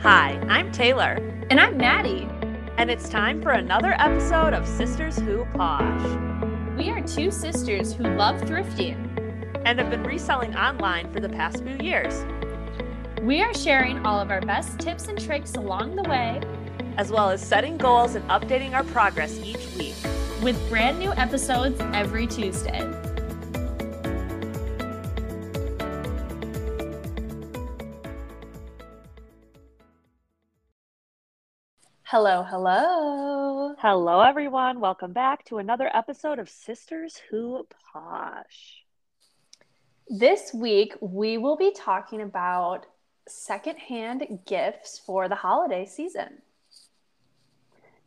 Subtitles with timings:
[0.00, 1.16] Hi, I'm Taylor,
[1.50, 2.28] And I'm Maddie.
[2.76, 6.02] and it's time for another episode of Sisters Who Posh
[6.76, 9.04] We are two sisters who love thrifting.
[9.64, 12.24] and have been reselling online for the past few years,
[13.22, 16.40] We are sharing all of our best tips and tricks along the way
[16.96, 19.94] as well as setting goals and updating our progress each week.
[20.42, 22.80] with brand new episodes every Tuesday.
[32.10, 33.74] Hello, hello.
[33.80, 34.80] Hello, everyone.
[34.80, 38.82] Welcome back to another episode of Sisters Who Posh.
[40.08, 42.86] This week, we will be talking about
[43.28, 46.38] secondhand gifts for the holiday season.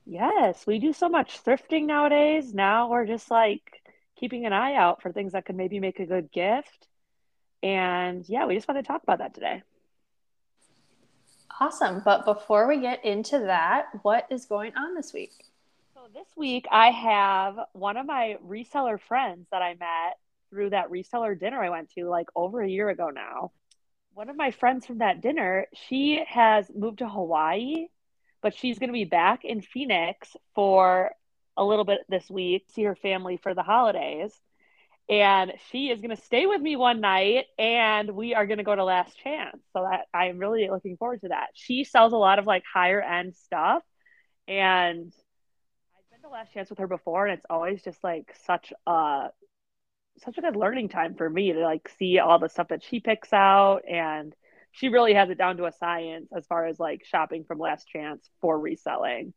[0.08, 2.56] Yes, we do so much thrifting nowadays.
[2.56, 3.84] Now we're just like
[4.20, 6.88] keeping an eye out for things that could maybe make a good gift.
[7.62, 9.62] And yeah, we just want to talk about that today.
[11.60, 12.02] Awesome.
[12.04, 15.34] But before we get into that, what is going on this week?
[15.94, 20.18] So this week I have one of my reseller friends that I met
[20.50, 23.52] through that reseller dinner I went to like over a year ago now.
[24.14, 27.88] One of my friends from that dinner, she has moved to Hawaii,
[28.42, 31.12] but she's going to be back in Phoenix for
[31.56, 34.34] a little bit this week, see her family for the holidays.
[35.12, 38.64] And she is going to stay with me one night and we are going to
[38.64, 39.62] go to Last Chance.
[39.74, 41.48] So that I'm really looking forward to that.
[41.54, 43.84] She sells a lot of like higher end stuff
[44.48, 45.14] and
[45.98, 49.30] I've been to Last Chance with her before, and it's always just like such a
[50.18, 53.00] such a good learning time for me to like see all the stuff that she
[53.00, 54.34] picks out, and
[54.72, 57.88] she really has it down to a science as far as like shopping from Last
[57.88, 59.34] Chance for reselling.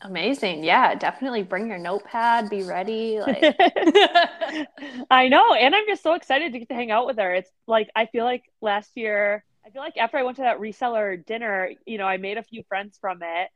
[0.00, 0.64] Amazing.
[0.64, 3.20] Yeah, definitely bring your notepad, be ready.
[3.20, 3.54] Like
[5.10, 7.34] I know, and I'm just so excited to get to hang out with her.
[7.34, 10.58] It's like I feel like last year, I feel like after I went to that
[10.60, 13.48] reseller dinner, you know, I made a few friends from it,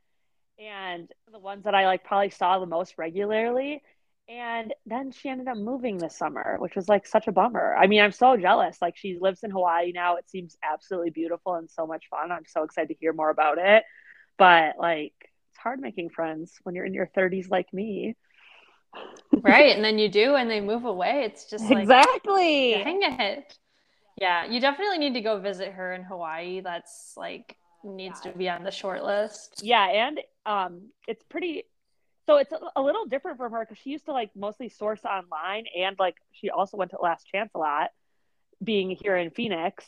[0.57, 3.83] and the ones that I like probably saw the most regularly.
[4.27, 7.75] And then she ended up moving this summer, which was like such a bummer.
[7.75, 8.79] I mean, I'm so jealous.
[8.81, 10.17] Like she lives in Hawaii now.
[10.17, 12.31] It seems absolutely beautiful and so much fun.
[12.31, 13.83] I'm so excited to hear more about it.
[14.37, 15.13] But like
[15.61, 18.15] hard making friends when you're in your 30s like me.
[19.41, 21.23] right, and then you do and they move away.
[21.25, 22.81] It's just like exactly.
[22.83, 23.57] dang it.
[24.19, 26.61] Yeah, you definitely need to go visit her in Hawaii.
[26.61, 29.61] That's like needs to be on the short list.
[29.63, 31.63] Yeah, and um, it's pretty.
[32.25, 35.03] So it's a, a little different from her because she used to like mostly source
[35.05, 37.91] online, and like she also went to Last Chance a lot,
[38.63, 39.85] being here in Phoenix.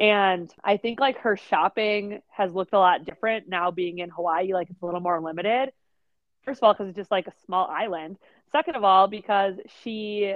[0.00, 4.52] And I think like her shopping has looked a lot different now being in Hawaii.
[4.52, 5.72] Like it's a little more limited.
[6.44, 8.18] First of all, because it's just like a small island.
[8.50, 10.34] Second of all, because she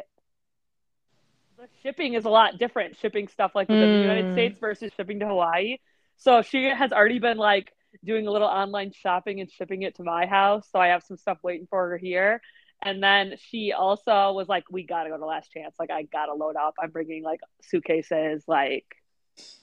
[1.59, 4.33] the shipping is a lot different shipping stuff like within the United Mm.
[4.35, 5.79] States versus shipping to Hawaii.
[6.19, 7.73] So she has already been like
[8.05, 10.69] doing a little online shopping and shipping it to my house.
[10.71, 12.41] So I have some stuff waiting for her here.
[12.83, 15.77] And then she also was like, "We gotta go to Last Chance.
[15.79, 16.75] Like, I gotta load up.
[16.79, 18.45] I'm bringing like suitcases.
[18.47, 18.85] Like,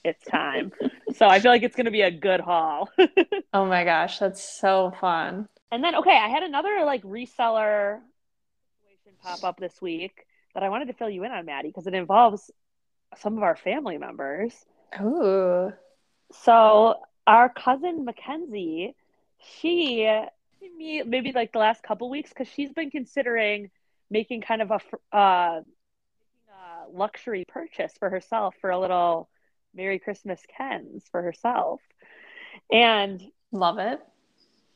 [0.04, 0.72] it's time."
[1.16, 2.90] so I feel like it's gonna be a good haul.
[3.56, 5.48] Oh my gosh, that's so fun.
[5.72, 8.00] and then, okay, I had another like reseller
[8.82, 10.26] situation pop up this week
[10.56, 12.50] that I wanted to fill you in on, Maddie, because it involves
[13.18, 14.54] some of our family members.
[15.00, 15.72] Ooh.
[16.32, 16.96] So
[17.28, 18.96] our cousin Mackenzie,
[19.60, 20.10] she
[20.78, 23.70] me maybe like the last couple weeks because she's been considering
[24.10, 29.30] making kind of a uh, making a luxury purchase for herself for a little
[29.76, 31.82] Merry Christmas Kens for herself,
[32.72, 33.22] and
[33.54, 34.00] Love it.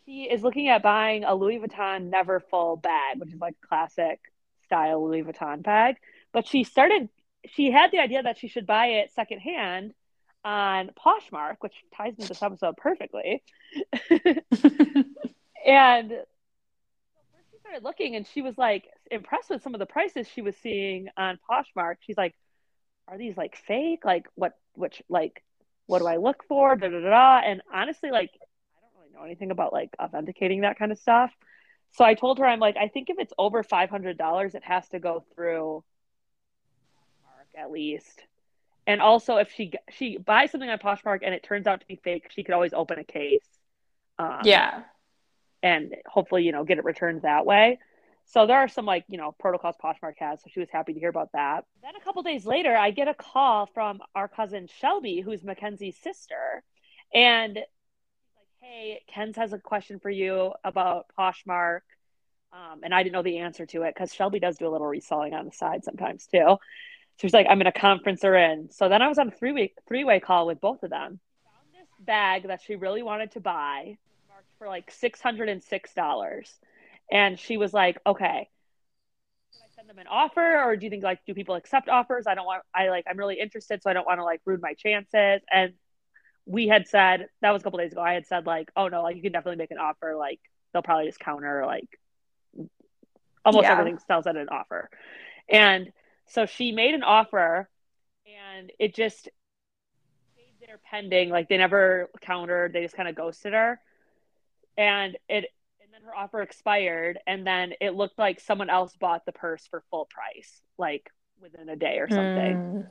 [0.06, 4.20] she is looking at buying a Louis Vuitton Neverfull bag, which is like a classic
[4.64, 5.96] style Louis Vuitton bag.
[6.32, 7.10] But she started,
[7.48, 9.94] she had the idea that she should buy it secondhand
[10.46, 13.44] on Poshmark, which ties into this episode perfectly.
[15.66, 16.12] and
[17.52, 20.56] she started looking and she was like impressed with some of the prices she was
[20.58, 21.96] seeing on Poshmark.
[22.02, 22.36] She's like,
[23.08, 24.06] are these like fake?
[24.06, 25.44] Like what, which, like,
[25.86, 26.76] what do I look for?
[26.76, 27.40] Da, da, da, da.
[27.46, 31.32] And honestly, like, I don't really know anything about like authenticating that kind of stuff.
[31.92, 35.00] So I told her, I'm like, I think if it's over $500, it has to
[35.00, 35.84] go through
[37.24, 38.24] Mark at least.
[38.86, 42.00] And also, if she she buys something on Poshmark and it turns out to be
[42.04, 43.48] fake, she could always open a case.
[44.20, 44.84] Um, Yeah.
[45.64, 47.80] and hopefully, you know, get it returned that way.
[48.28, 50.42] So there are some like, you know, protocols Poshmark has.
[50.42, 51.64] So she was happy to hear about that.
[51.82, 55.96] Then a couple days later, I get a call from our cousin Shelby, who's Mackenzie's
[55.98, 56.62] sister.
[57.14, 57.66] And like,
[58.60, 61.82] hey, Ken's has a question for you about Poshmark.
[62.52, 64.88] Um, and I didn't know the answer to it because Shelby does do a little
[64.88, 66.40] reselling on the side sometimes too.
[66.40, 66.60] So
[67.22, 68.70] she's like, I'm going to conference her in.
[68.72, 71.20] So then I was on a three way three way call with both of them.
[71.46, 73.98] Found this bag that she really wanted to buy
[74.38, 75.48] marked for like $606.
[75.48, 76.77] And
[77.40, 78.50] she was like, okay,
[79.54, 82.28] should I send them an offer or do you think like, do people accept offers?
[82.28, 83.82] I don't want, I like, I'm really interested.
[83.82, 85.42] So I don't want to like ruin my chances.
[85.52, 85.74] And
[86.46, 88.02] we had said, that was a couple days ago.
[88.02, 90.16] I had said like, oh no, like you can definitely make an offer.
[90.18, 90.40] Like
[90.74, 91.88] they'll probably just counter like
[93.46, 93.72] almost yeah.
[93.72, 94.90] everything sells at an offer.
[95.50, 95.92] And
[96.28, 97.70] so she made an offer
[98.26, 101.30] and it just stayed there pending.
[101.30, 103.80] Like they never countered, they just kind of ghosted her.
[104.78, 105.46] And it and
[105.98, 109.84] then her offer expired and then it looked like someone else bought the purse for
[109.90, 111.10] full price, like
[111.42, 112.56] within a day or something.
[112.56, 112.88] Mm.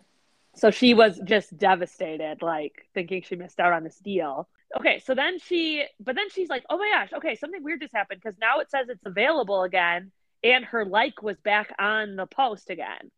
[0.57, 4.49] So she was just devastated, like thinking she missed out on this deal.
[4.79, 7.95] Okay, so then she, but then she's like, oh my gosh, okay, something weird just
[7.95, 10.11] happened because now it says it's available again
[10.43, 13.11] and her like was back on the post again.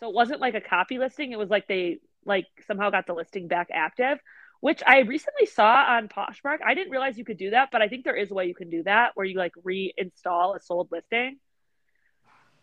[0.00, 1.32] So it wasn't like a copy listing.
[1.32, 4.18] It was like they like somehow got the listing back active,
[4.60, 6.58] which I recently saw on Poshmark.
[6.66, 8.54] I didn't realize you could do that, but I think there is a way you
[8.54, 11.38] can do that where you like reinstall a sold listing.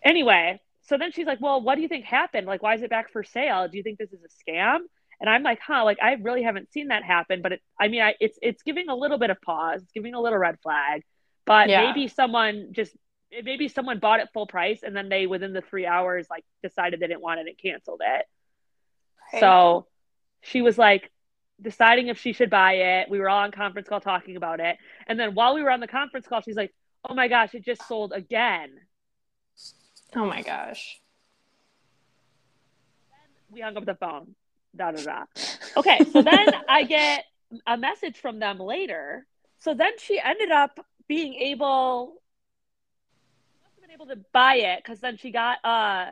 [0.04, 2.48] Anyway, so then she's like, "Well, what do you think happened?
[2.48, 3.68] Like, why is it back for sale?
[3.68, 4.80] Do you think this is a scam?"
[5.22, 5.86] And I'm like, "Huh?
[5.86, 8.90] Like, I really haven't seen that happen." But it, I mean, I, it's it's giving
[8.90, 9.82] a little bit of pause.
[9.82, 11.04] It's giving a little red flag.
[11.46, 11.86] But yeah.
[11.86, 12.96] maybe someone just
[13.44, 17.00] maybe someone bought it full price and then they within the three hours like decided
[17.00, 18.26] they didn't want it and canceled it.
[19.34, 19.40] Right.
[19.40, 19.88] So
[20.42, 21.12] she was like
[21.62, 23.10] deciding if she should buy it.
[23.10, 24.78] We were all on conference call talking about it.
[25.08, 26.74] And then while we were on the conference call, she's like,
[27.08, 28.72] Oh my gosh, it just sold again.
[30.16, 31.00] Oh my gosh.
[33.52, 34.36] we hung up the phone.
[34.76, 35.24] Da da da.
[35.78, 37.26] Okay, so then I get
[37.68, 39.26] a message from them later.
[39.60, 42.22] So then she ended up being able
[43.96, 46.08] able to buy it because then she got uh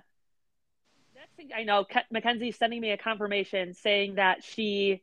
[1.15, 5.01] next thing I know, Ke- Mackenzie's sending me a confirmation saying that she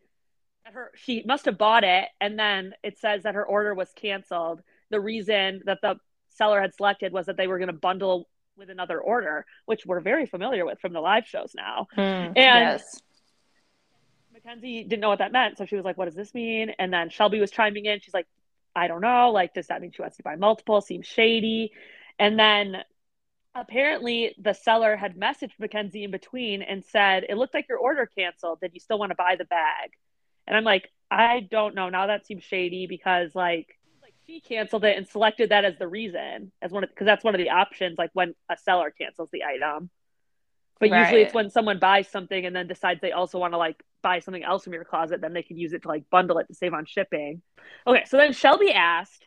[0.65, 4.63] her she must have bought it and then it says that her order was canceled.
[4.91, 5.97] The reason that the
[6.31, 10.01] seller had selected was that they were going to bundle with another order, which we're
[10.01, 11.87] very familiar with from the live shows now.
[11.97, 13.01] Mm, and yes.
[14.33, 15.59] Mackenzie didn't know what that meant.
[15.59, 16.71] So she was like, What does this mean?
[16.79, 18.01] And then Shelby was chiming in.
[18.01, 18.27] She's like,
[18.75, 19.31] I don't know.
[19.31, 20.81] Like, does that mean she wants to buy multiple?
[20.81, 21.73] Seems shady.
[22.19, 22.77] And then
[23.55, 28.07] apparently the seller had messaged Mackenzie in between and said, It looked like your order
[28.07, 28.61] canceled.
[28.61, 29.91] Did you still want to buy the bag?
[30.51, 31.89] And I'm like, I don't know.
[31.89, 35.87] Now that seems shady because like like she canceled it and selected that as the
[35.87, 39.45] reason as one because that's one of the options like when a seller cancels the
[39.45, 39.91] item.
[40.81, 41.03] But right.
[41.03, 44.19] usually it's when someone buys something and then decides they also want to like buy
[44.19, 46.55] something else from your closet, then they can use it to like bundle it to
[46.55, 47.43] save on shipping.
[47.87, 49.27] Okay, so then Shelby asked,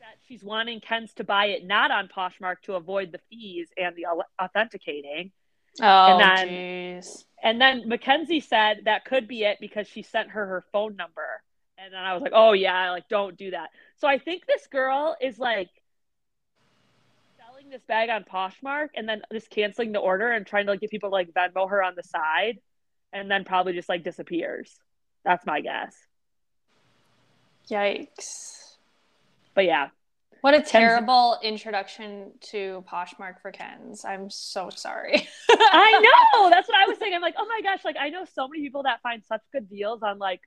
[0.00, 3.94] that she's wanting Ken's to buy it not on Poshmark to avoid the fees and
[3.94, 4.06] the
[4.42, 5.32] authenticating.
[5.82, 7.24] Oh, and then, geez.
[7.42, 11.42] And then Mackenzie said that could be it because she sent her her phone number.
[11.76, 13.70] And then I was like, oh, yeah, like, don't do that.
[13.96, 15.68] So I think this girl is like
[17.36, 20.80] selling this bag on Poshmark and then just canceling the order and trying to like,
[20.80, 22.60] get people to like Venmo her on the side
[23.12, 24.78] and then probably just like disappears.
[25.24, 25.94] That's my guess.
[27.70, 28.76] Yikes.
[29.54, 29.88] But yeah.
[30.44, 34.04] What a terrible introduction to Poshmark for Ken's.
[34.04, 35.26] I'm so sorry.
[35.48, 35.92] I
[36.34, 36.50] know.
[36.50, 37.14] That's what I was saying.
[37.14, 39.70] I'm like, oh my gosh, like I know so many people that find such good
[39.70, 40.42] deals on like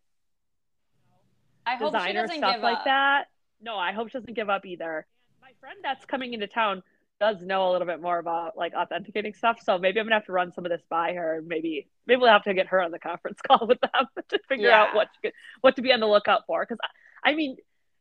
[1.66, 3.26] I hope designer stuff like that.
[3.60, 5.08] No, I hope she doesn't give up either.
[5.42, 6.84] My friend that's coming into town
[7.20, 9.60] does know a little bit more about like authenticating stuff.
[9.64, 11.42] So maybe I'm gonna have to run some of this by her.
[11.44, 14.70] Maybe maybe we'll have to get her on the conference call with them to figure
[14.70, 14.84] yeah.
[14.84, 15.32] out what to,
[15.62, 16.62] what to be on the lookout for.
[16.62, 16.78] Because
[17.26, 17.58] I mean,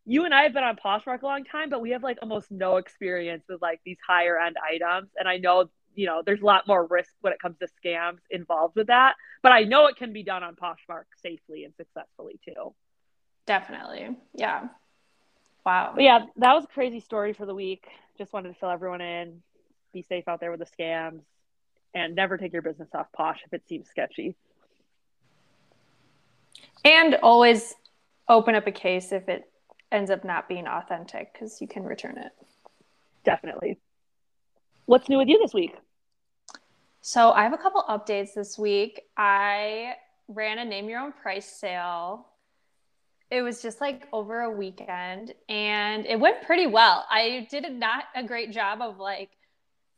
[0.07, 2.51] you and I have been on Poshmark a long time, but we have like almost
[2.51, 5.11] no experience with like these higher end items.
[5.19, 8.21] And I know, you know, there's a lot more risk when it comes to scams
[8.31, 9.17] involved with that.
[9.43, 12.73] But I know it can be done on Poshmark safely and successfully too.
[13.47, 14.17] Definitely.
[14.33, 14.69] Yeah.
[15.65, 15.93] Wow.
[15.97, 17.89] But yeah, that was a crazy story for the week.
[18.17, 19.43] Just wanted to fill everyone in.
[19.93, 21.23] Be safe out there with the scams
[21.95, 24.37] and never take your business off Posh if it seems sketchy.
[26.85, 27.75] And always
[28.29, 29.51] open up a case if it
[29.93, 32.33] ends up not being authentic because you can return it.
[33.25, 33.79] Definitely.
[34.87, 35.75] What's new with you this week?
[37.01, 39.03] So I have a couple updates this week.
[39.17, 39.95] I
[40.29, 42.27] ran a name your own price sale.
[43.31, 47.05] It was just like over a weekend and it went pretty well.
[47.11, 49.31] I did not a great job of like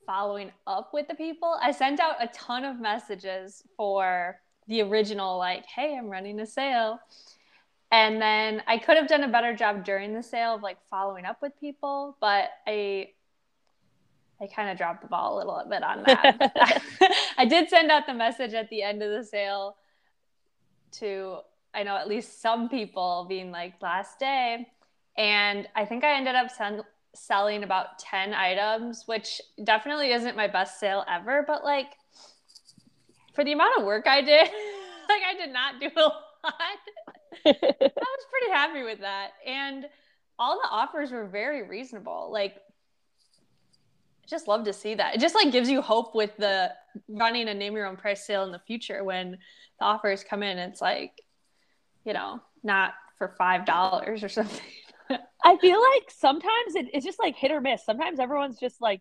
[0.07, 1.59] following up with the people.
[1.63, 6.47] I sent out a ton of messages for the original like, "Hey, I'm running a
[6.47, 7.01] sale."
[7.91, 11.25] And then I could have done a better job during the sale of like following
[11.25, 13.11] up with people, but I
[14.41, 16.83] I kind of dropped the ball a little bit on that.
[17.39, 19.77] I did send out the message at the end of the sale
[20.93, 21.39] to
[21.75, 24.67] I know at least some people being like last day.
[25.17, 26.83] And I think I ended up sen-
[27.15, 31.89] selling about 10 items, which definitely isn't my best sale ever, but like
[33.35, 34.49] for the amount of work I did,
[35.09, 36.55] like I did not do a lot.
[37.47, 39.31] I was pretty happy with that.
[39.47, 39.87] And
[40.39, 42.31] all the offers were very reasonable.
[42.33, 42.57] Like
[44.29, 45.15] just love to see that.
[45.15, 46.73] It just like gives you hope with the
[47.09, 49.33] running a name your own price sale in the future when
[49.79, 50.59] the offers come in.
[50.59, 51.13] It's like,
[52.05, 54.61] you know, not for five dollars or something.
[55.45, 57.85] I feel like sometimes it, it's just like hit or miss.
[57.85, 59.01] Sometimes everyone's just like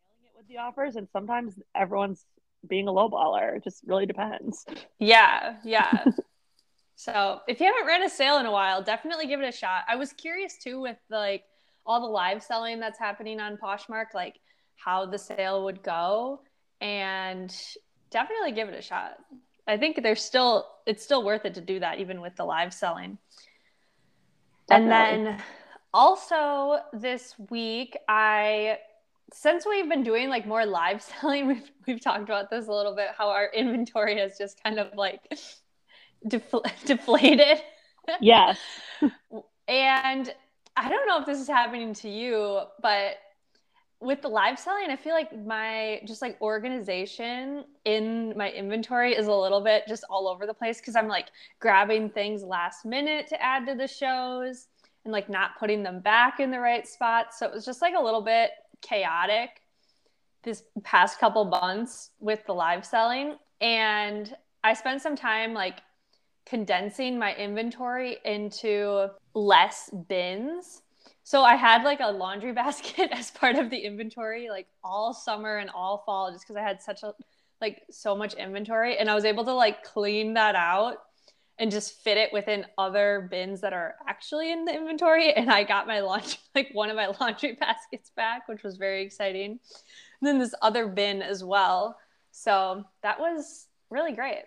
[0.00, 2.24] nailing it with the offers, and sometimes everyone's
[2.68, 3.56] being a lowballer.
[3.56, 4.66] It just really depends.
[4.98, 6.04] Yeah, yeah.
[6.96, 9.84] so if you haven't ran a sale in a while, definitely give it a shot.
[9.86, 11.44] I was curious too with like
[11.84, 14.40] all the live selling that's happening on Poshmark, like
[14.76, 16.40] how the sale would go,
[16.80, 17.54] and
[18.10, 19.18] definitely give it a shot.
[19.68, 22.72] I think there's still it's still worth it to do that even with the live
[22.72, 23.18] selling.
[24.66, 24.94] Definitely.
[24.94, 25.42] And then
[25.92, 28.78] also this week I
[29.34, 32.96] since we've been doing like more live selling, we've we've talked about this a little
[32.96, 35.20] bit how our inventory has just kind of like
[36.28, 37.58] defl- deflated.
[38.20, 38.58] Yes.
[39.68, 40.34] and
[40.76, 43.16] I don't know if this is happening to you, but
[44.00, 49.26] with the live selling, I feel like my just like organization in my inventory is
[49.26, 51.28] a little bit just all over the place because I'm like
[51.60, 54.66] grabbing things last minute to add to the shows
[55.04, 57.32] and like not putting them back in the right spot.
[57.32, 58.50] So it was just like a little bit
[58.82, 59.62] chaotic
[60.42, 63.36] this past couple months with the live selling.
[63.62, 65.80] And I spent some time like
[66.46, 70.82] condensing my inventory into less bins
[71.26, 75.56] so I had like a laundry basket as part of the inventory, like all summer
[75.56, 77.14] and all fall, just because I had such a
[77.60, 80.98] like so much inventory, and I was able to like clean that out
[81.58, 85.32] and just fit it within other bins that are actually in the inventory.
[85.32, 89.02] And I got my laundry, like one of my laundry baskets back, which was very
[89.02, 89.50] exciting.
[90.20, 91.96] And then this other bin as well.
[92.30, 94.44] So that was really great.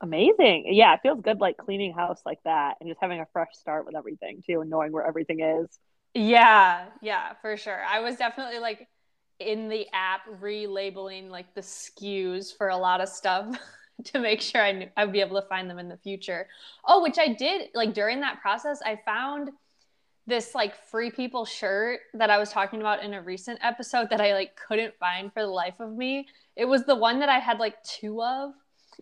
[0.00, 0.66] Amazing.
[0.68, 3.84] Yeah, it feels good like cleaning house like that and just having a fresh start
[3.84, 5.66] with everything too and knowing where everything is.
[6.14, 7.82] Yeah, yeah, for sure.
[7.84, 8.88] I was definitely like
[9.40, 13.56] in the app relabeling like the SKUs for a lot of stuff
[14.04, 16.46] to make sure I knew I would be able to find them in the future.
[16.86, 19.50] Oh, which I did like during that process, I found
[20.28, 24.20] this like free people shirt that I was talking about in a recent episode that
[24.20, 26.28] I like couldn't find for the life of me.
[26.54, 28.52] It was the one that I had like two of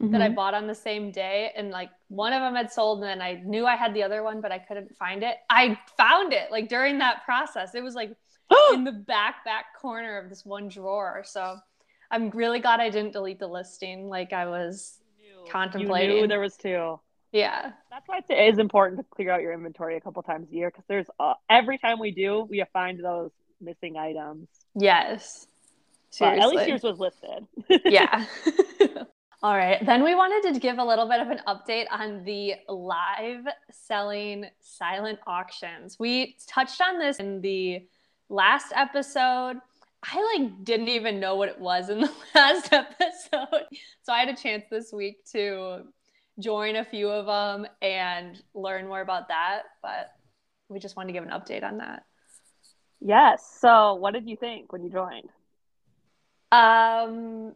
[0.00, 0.12] mm-hmm.
[0.12, 0.34] that I mm-hmm.
[0.34, 1.52] bought on the same day.
[1.56, 4.22] And like one of them had sold, and then I knew I had the other
[4.22, 5.36] one, but I couldn't find it.
[5.50, 7.74] I found it like during that process.
[7.74, 8.10] It was like
[8.72, 11.22] in the back, back corner of this one drawer.
[11.26, 11.56] So
[12.10, 16.16] I'm really glad I didn't delete the listing like I was you contemplating.
[16.16, 17.00] You knew there was two.
[17.32, 17.72] Yeah.
[17.90, 20.70] That's why it is important to clear out your inventory a couple times a year
[20.70, 24.48] because there's uh, every time we do, we find those missing items.
[24.74, 25.46] Yes.
[26.10, 26.40] Seriously.
[26.40, 27.46] at least yours was listed.
[27.84, 28.24] yeah.
[29.42, 29.84] All right.
[29.84, 34.46] Then we wanted to give a little bit of an update on the live selling
[34.60, 35.98] silent auctions.
[35.98, 37.86] We touched on this in the
[38.28, 39.58] last episode.
[40.02, 43.66] I like didn't even know what it was in the last episode.
[44.02, 45.82] So I had a chance this week to
[46.38, 50.12] join a few of them and learn more about that, but
[50.68, 52.04] we just wanted to give an update on that.
[53.00, 53.58] Yes.
[53.60, 55.28] So, what did you think when you joined?
[56.52, 57.54] Um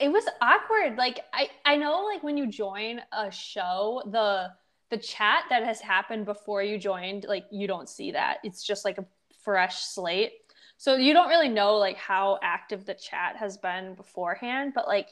[0.00, 0.96] it was awkward.
[0.96, 4.50] Like I I know like when you join a show, the
[4.88, 8.38] the chat that has happened before you joined, like you don't see that.
[8.42, 9.04] It's just like a
[9.44, 10.32] fresh slate.
[10.78, 15.08] So you don't really know like how active the chat has been beforehand, but like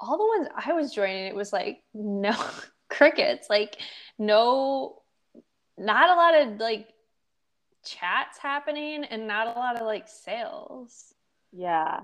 [0.00, 2.36] all the ones I was joining, it was like no
[2.88, 3.78] crickets, like
[4.18, 5.02] no
[5.78, 6.88] not a lot of like
[7.84, 11.14] chats happening and not a lot of like sales.
[11.52, 12.00] Yeah.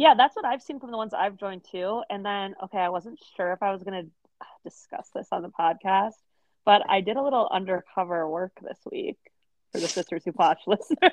[0.00, 2.02] Yeah, that's what I've seen from the ones I've joined too.
[2.08, 5.50] And then, okay, I wasn't sure if I was going to discuss this on the
[5.50, 6.14] podcast,
[6.64, 9.18] but I did a little undercover work this week
[9.70, 11.12] for the Sisters Who Posh listeners.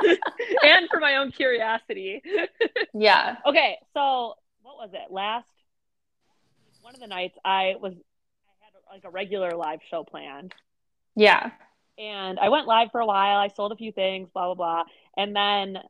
[0.62, 2.22] and for my own curiosity.
[2.94, 3.36] yeah.
[3.44, 5.12] Okay, so what was it?
[5.12, 5.46] Last
[6.80, 10.54] one of the nights I was I had like a regular live show planned.
[11.14, 11.50] Yeah.
[11.98, 13.36] And I went live for a while.
[13.36, 14.84] I sold a few things, blah blah blah.
[15.14, 15.82] And then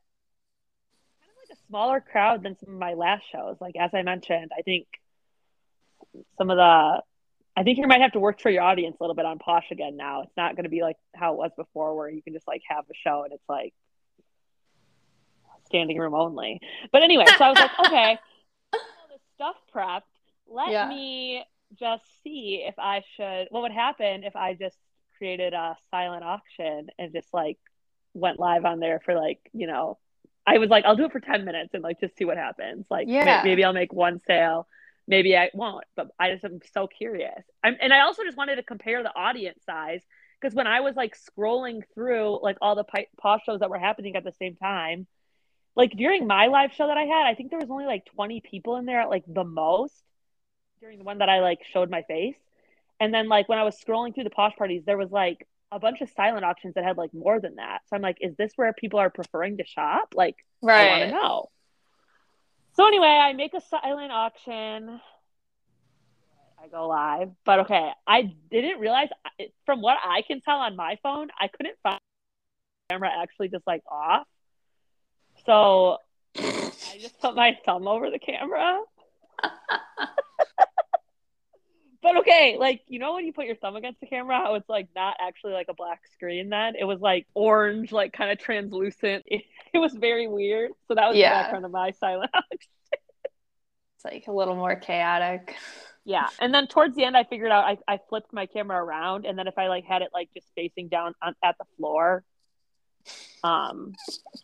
[1.67, 3.57] smaller crowd than some of my last shows.
[3.59, 4.87] Like as I mentioned, I think
[6.37, 7.01] some of the
[7.57, 9.71] I think you might have to work for your audience a little bit on Posh
[9.71, 10.21] again now.
[10.21, 12.61] It's not going to be like how it was before, where you can just like
[12.69, 13.73] have a show and it's like
[15.65, 16.59] standing room only.
[16.91, 18.19] But anyway, so I was like, okay,
[18.71, 20.01] this stuff prepped.
[20.47, 20.87] Let yeah.
[20.87, 21.43] me
[21.79, 23.47] just see if I should.
[23.49, 24.77] What would happen if I just
[25.17, 27.57] created a silent auction and just like
[28.13, 29.97] went live on there for like you know
[30.47, 32.85] I was like, I'll do it for 10 minutes and like just see what happens.
[32.89, 33.41] Like, Yeah.
[33.43, 34.67] maybe I'll make one sale,
[35.07, 37.43] maybe I won't, but I just am so curious.
[37.63, 40.01] I'm, and I also just wanted to compare the audience size
[40.39, 43.77] because when I was like scrolling through like all the pi- Posh shows that were
[43.77, 45.05] happening at the same time,
[45.75, 48.41] like during my live show that I had, I think there was only like 20
[48.41, 49.93] people in there at like the most
[50.79, 52.37] during the one that I like showed my face.
[52.99, 55.79] And then like when I was scrolling through the posh parties, there was like a
[55.79, 57.79] bunch of silent auctions that had like more than that.
[57.87, 60.13] So I'm like, is this where people are preferring to shop?
[60.15, 60.37] Like,
[60.85, 61.49] I want to know.
[62.75, 65.01] So anyway, I make a silent auction.
[66.63, 69.09] I go live, but okay, I didn't realize
[69.65, 71.99] from what I can tell on my phone, I couldn't find
[72.89, 74.27] the camera actually just like off.
[75.45, 75.97] So
[76.35, 78.79] I just put my thumb over the camera.
[82.01, 84.69] but okay, like you know when you put your thumb against the camera, how it's
[84.69, 86.49] like not actually like a black screen.
[86.49, 89.23] Then it was like orange, like kind of translucent.
[89.25, 90.71] It, it was very weird.
[90.87, 91.29] So that was Yeah.
[91.29, 92.59] the background of my silent auction.
[93.95, 95.55] It's like a little more chaotic.
[96.05, 99.25] Yeah, and then towards the end, I figured out I, I flipped my camera around,
[99.25, 102.23] and then if I like had it like just facing down on, at the floor,
[103.43, 103.93] um,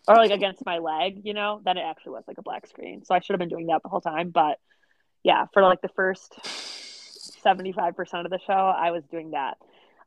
[0.05, 3.05] or like against my leg, you know, then it actually was like a black screen.
[3.05, 4.31] So I should have been doing that the whole time.
[4.31, 4.60] But
[5.24, 6.36] yeah, for like the first
[7.44, 9.58] seventy five percent of the show, I was doing that.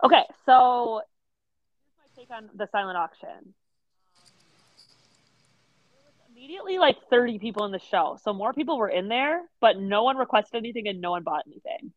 [0.02, 1.02] Okay, so
[1.34, 3.54] here's my take on the silent auction.
[6.30, 8.18] Immediately, like 30 people in the show.
[8.22, 11.44] So more people were in there, but no one requested anything and no one bought
[11.46, 11.92] anything.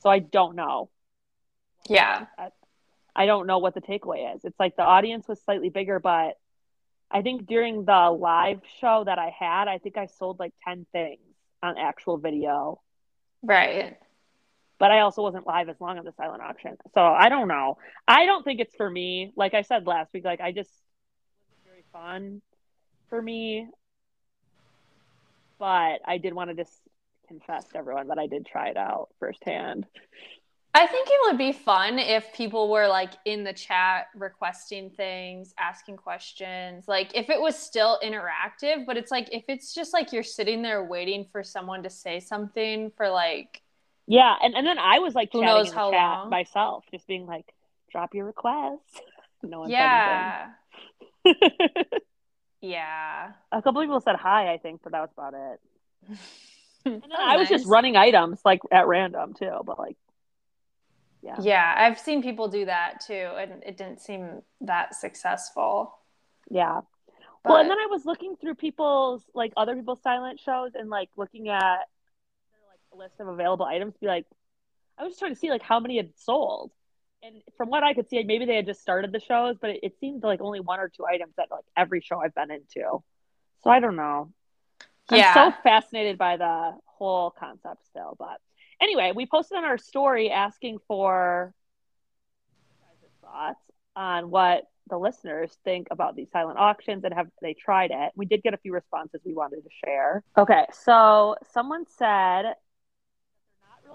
[0.00, 0.90] So I don't know.
[1.88, 2.26] Yeah.
[3.14, 4.44] I don't know what the takeaway is.
[4.44, 6.38] It's like the audience was slightly bigger, but
[7.08, 10.86] I think during the live show that I had, I think I sold like 10
[10.92, 11.20] things
[11.62, 12.80] on actual video,
[13.42, 13.98] Right.
[14.82, 16.76] But I also wasn't live as long on the silent auction.
[16.92, 17.78] So I don't know.
[18.08, 19.32] I don't think it's for me.
[19.36, 20.72] Like I said last week, like I just
[21.64, 22.42] very fun
[23.08, 23.68] for me.
[25.60, 26.72] But I did want to just
[27.28, 29.86] confess to everyone that I did try it out firsthand.
[30.74, 35.54] I think it would be fun if people were like in the chat requesting things,
[35.60, 36.88] asking questions.
[36.88, 40.60] Like if it was still interactive, but it's like if it's just like you're sitting
[40.60, 43.61] there waiting for someone to say something for like
[44.06, 46.30] Yeah, and, and then I was like Who knows how long?
[46.30, 47.46] myself, just being like,
[47.90, 49.00] drop your requests.
[49.44, 50.46] No one said yeah.
[51.26, 51.84] anything.
[52.60, 53.32] Yeah.
[53.50, 55.60] A couple people said hi, I think, but that was about it.
[56.84, 59.96] And then That I was just running items like at random too, but like,
[61.22, 65.96] yeah, Yeah, I've seen people do that too, and it didn't seem that successful.
[66.50, 66.80] yeah.
[67.44, 70.88] But well, and then I was looking through people's like other people's silent shows and
[70.90, 71.88] like looking at
[72.96, 73.94] list of available items.
[74.00, 74.26] Be like,
[74.98, 76.70] I was just trying to see like how many had sold,
[77.22, 79.80] and from what I could see, maybe they had just started the shows, but it,
[79.82, 83.02] it seemed like only one or two items at like every show I've been into.
[83.62, 84.32] So I don't know.
[85.10, 85.32] Yeah.
[85.36, 88.16] I'm so fascinated by the whole concept still.
[88.18, 88.38] But
[88.80, 91.54] anyway, we posted on our story asking for
[93.20, 93.60] thoughts
[93.94, 98.12] on what the listeners think about these silent auctions and have they tried it.
[98.16, 100.24] We did get a few responses we wanted to share.
[100.36, 102.61] Okay, so someone said that they're not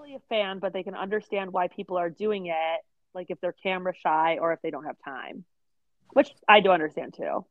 [0.08, 2.80] really a fan, but they can understand why people are doing it,
[3.14, 5.44] like if they're camera shy or if they don't have time,
[6.12, 7.44] which I do understand too.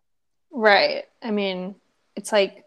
[0.51, 1.05] right.
[1.21, 1.75] I mean,
[2.15, 2.65] it's like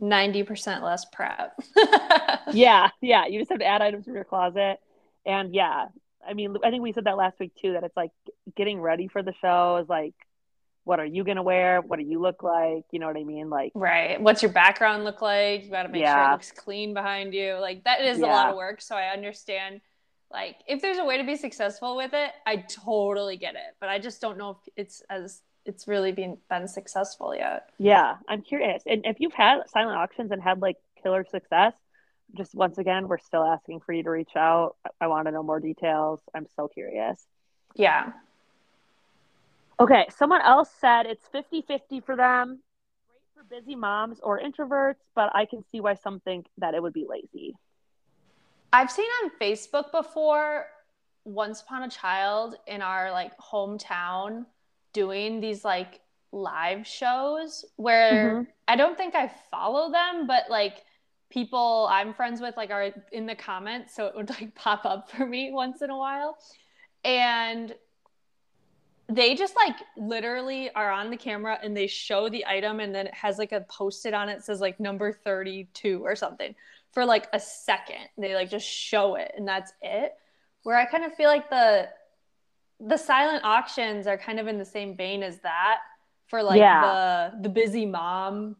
[0.00, 1.58] ninety percent less prep.
[2.52, 3.26] yeah, yeah.
[3.26, 4.78] You just have to add items from your closet.
[5.26, 5.86] And yeah,
[6.26, 8.12] I mean, I think we said that last week too, that it's like
[8.56, 10.14] getting ready for the show is like,
[10.90, 11.80] what are you going to wear?
[11.80, 12.82] What do you look like?
[12.90, 13.48] You know what I mean?
[13.48, 14.20] Like, Right.
[14.20, 15.62] What's your background look like?
[15.62, 17.58] You got to make sure it looks clean behind you.
[17.60, 18.82] Like that is a lot of work.
[18.82, 19.82] So I understand.
[20.32, 23.76] Like if there's a way to be successful with it, I totally get it.
[23.78, 27.70] But I just don't know if it's as it's really been been successful yet.
[27.78, 28.82] yeah, I'm curious.
[28.84, 31.74] And if you've had silent auctions and had like killer success,
[32.36, 34.74] just once again, we're still asking for you to reach out.
[34.84, 36.20] I, I want to know more details.
[36.34, 37.24] I'm so curious.
[37.76, 38.12] Yeah.
[39.80, 42.60] Okay, someone else said it's 50 50 for them.
[43.08, 46.82] Great for busy moms or introverts, but I can see why some think that it
[46.82, 47.56] would be lazy.
[48.72, 50.66] I've seen on Facebook before
[51.24, 54.44] once upon a child in our like hometown
[54.92, 58.46] doing these like live shows where Mhm.
[58.68, 60.84] I don't think I follow them, but like
[61.30, 65.10] people I'm friends with like are in the comments, so it would like pop up
[65.10, 66.36] for me once in a while.
[67.02, 67.74] And
[69.10, 73.08] they just like literally are on the camera and they show the item and then
[73.08, 76.54] it has like a post-it on it says like number 32 or something.
[76.92, 78.08] for like a second.
[78.18, 80.14] They like just show it and that's it.
[80.62, 81.88] Where I kind of feel like the
[82.80, 85.78] the silent auctions are kind of in the same vein as that
[86.26, 87.30] for like yeah.
[87.32, 88.56] the the busy mom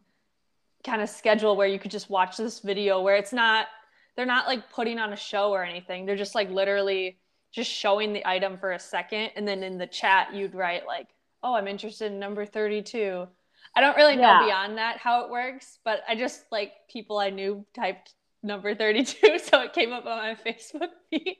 [0.83, 3.67] kind of schedule where you could just watch this video where it's not
[4.15, 6.05] they're not like putting on a show or anything.
[6.05, 7.17] They're just like literally
[7.51, 11.07] just showing the item for a second and then in the chat you'd write like,
[11.43, 13.27] "Oh, I'm interested in number 32."
[13.75, 14.45] I don't really know yeah.
[14.45, 19.39] beyond that how it works, but I just like people I knew typed number 32
[19.43, 21.37] so it came up on my Facebook feed.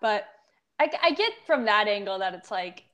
[0.00, 0.24] but
[0.78, 2.84] I, I get from that angle that it's like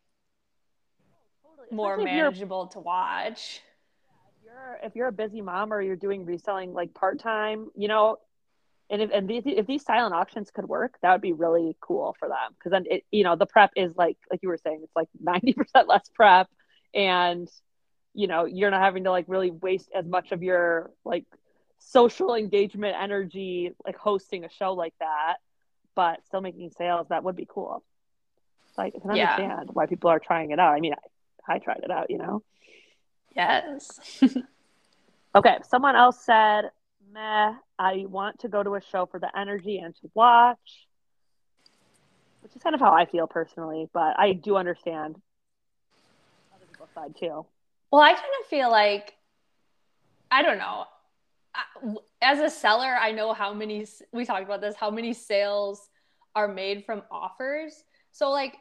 [1.70, 3.62] more manageable to watch.
[4.11, 7.88] If you're if you're a busy mom or you're doing reselling like part time, you
[7.88, 8.18] know,
[8.90, 12.16] and if and these, if these silent auctions could work, that would be really cool
[12.18, 14.81] for them because then it you know the prep is like like you were saying
[14.83, 16.48] it's like ninety percent less prep,
[16.94, 17.48] and
[18.14, 21.24] you know you're not having to like really waste as much of your like
[21.79, 25.37] social engagement energy like hosting a show like that,
[25.94, 27.07] but still making sales.
[27.11, 27.85] That would be cool.
[28.74, 29.72] So I can understand yeah.
[29.72, 30.74] why people are trying it out.
[30.74, 30.94] I mean,
[31.48, 32.42] I, I tried it out, you know.
[33.35, 34.22] Yes.
[35.35, 35.59] okay.
[35.68, 36.70] Someone else said
[37.12, 37.55] meh.
[37.78, 40.86] I want to go to a show for the energy and to watch,
[42.42, 45.16] which is kind of how I feel personally, but I do understand
[46.54, 47.46] other people's side too.
[47.90, 49.14] Well, I kind of feel like,
[50.30, 50.84] I don't know.
[52.20, 55.88] As a seller, I know how many, we talked about this, how many sales
[56.34, 57.84] are made from offers.
[58.12, 58.56] So, like,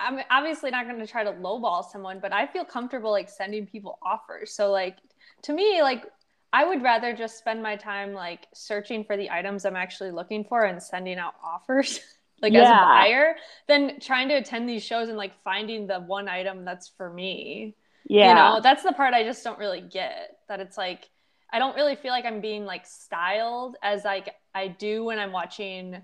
[0.00, 3.66] I'm obviously not going to try to lowball someone, but I feel comfortable like sending
[3.66, 4.52] people offers.
[4.52, 4.96] So, like,
[5.42, 6.04] to me, like,
[6.52, 10.44] I would rather just spend my time like searching for the items I'm actually looking
[10.44, 12.00] for and sending out offers
[12.42, 12.62] like yeah.
[12.62, 16.64] as a buyer than trying to attend these shows and like finding the one item
[16.64, 17.74] that's for me.
[18.06, 18.28] Yeah.
[18.28, 20.38] You know, that's the part I just don't really get.
[20.48, 21.10] That it's like
[21.52, 25.32] I don't really feel like I'm being like styled as like I do when I'm
[25.32, 26.00] watching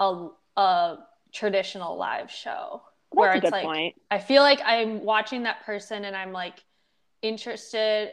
[0.00, 0.96] a a
[1.32, 2.82] traditional live show.
[3.10, 4.00] That's where it's like point.
[4.10, 6.64] I feel like I'm watching that person and I'm like
[7.20, 8.12] interested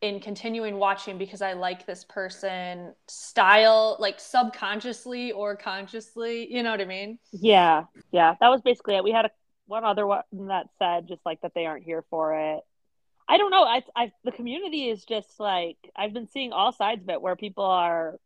[0.00, 6.52] in continuing watching because I like this person style, like subconsciously or consciously.
[6.52, 7.18] You know what I mean?
[7.32, 8.34] Yeah, yeah.
[8.40, 9.04] That was basically it.
[9.04, 9.30] We had a,
[9.66, 12.60] one other one that said just like that they aren't here for it.
[13.28, 13.62] I don't know.
[13.62, 17.36] I, I, the community is just like I've been seeing all sides of it where
[17.36, 18.18] people are,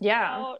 [0.00, 0.54] yeah,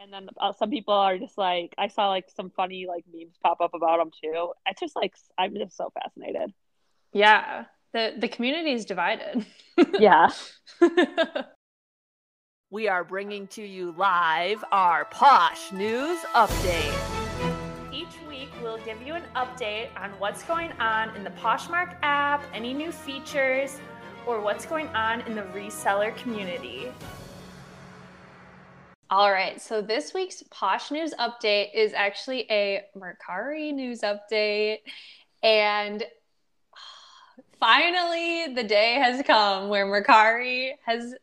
[0.00, 3.36] and then uh, some people are just like I saw like some funny like memes
[3.42, 4.52] pop up about them too.
[4.66, 6.54] It's just like I'm just so fascinated.
[7.12, 9.44] Yeah, the the community is divided.
[9.98, 10.28] yeah.
[12.70, 17.92] we are bringing to you live our Posh News Update.
[17.92, 22.44] Each week, we'll give you an update on what's going on in the Poshmark app,
[22.52, 23.78] any new features,
[24.26, 26.92] or what's going on in the reseller community.
[29.10, 34.80] All right, so this week's Posh News Update is actually a Mercari news update.
[35.42, 36.04] And
[37.60, 41.14] finally the day has come where Mercari has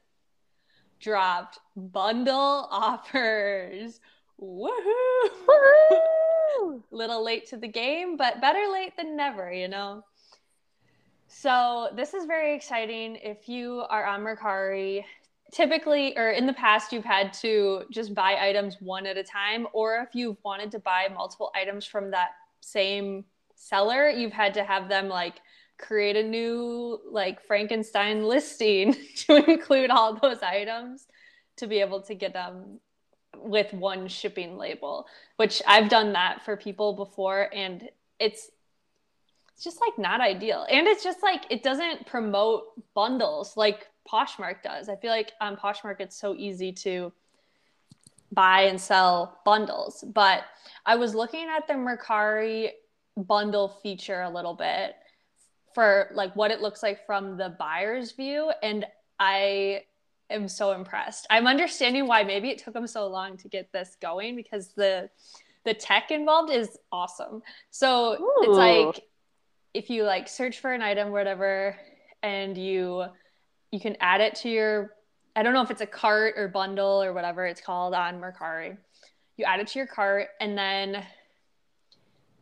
[1.00, 4.00] dropped bundle offers.
[4.41, 5.30] Woohoo!
[5.48, 6.82] Woohoo!
[6.91, 10.04] Little late to the game, but better late than never, you know.
[11.28, 13.17] So this is very exciting.
[13.17, 15.04] If you are on Mercari,
[15.52, 19.67] typically or in the past you've had to just buy items one at a time,
[19.74, 23.24] or if you've wanted to buy multiple items from that same
[23.56, 25.41] seller, you've had to have them like
[25.77, 31.07] create a new like Frankenstein listing to include all those items
[31.57, 32.79] to be able to get them
[33.38, 35.07] with one shipping label,
[35.38, 37.88] which I've done that for people before and
[38.19, 38.49] it's
[39.53, 40.65] it's just like not ideal.
[40.69, 44.89] And it's just like it doesn't promote bundles like Poshmark does.
[44.89, 47.13] I feel like on Poshmark it's so easy to
[48.33, 50.03] buy and sell bundles.
[50.05, 50.43] But
[50.85, 52.71] I was looking at the Mercari
[53.15, 54.95] bundle feature a little bit
[55.75, 58.85] for like what it looks like from the buyer's view and
[59.19, 59.81] i
[60.29, 61.27] am so impressed.
[61.29, 65.09] I'm understanding why maybe it took them so long to get this going because the
[65.63, 67.41] the tech involved is awesome.
[67.71, 68.33] So Ooh.
[68.41, 69.03] it's like
[69.73, 71.75] if you like search for an item whatever
[72.23, 73.05] and you
[73.71, 74.91] you can add it to your
[75.35, 78.77] i don't know if it's a cart or bundle or whatever it's called on mercari.
[79.38, 81.03] You add it to your cart and then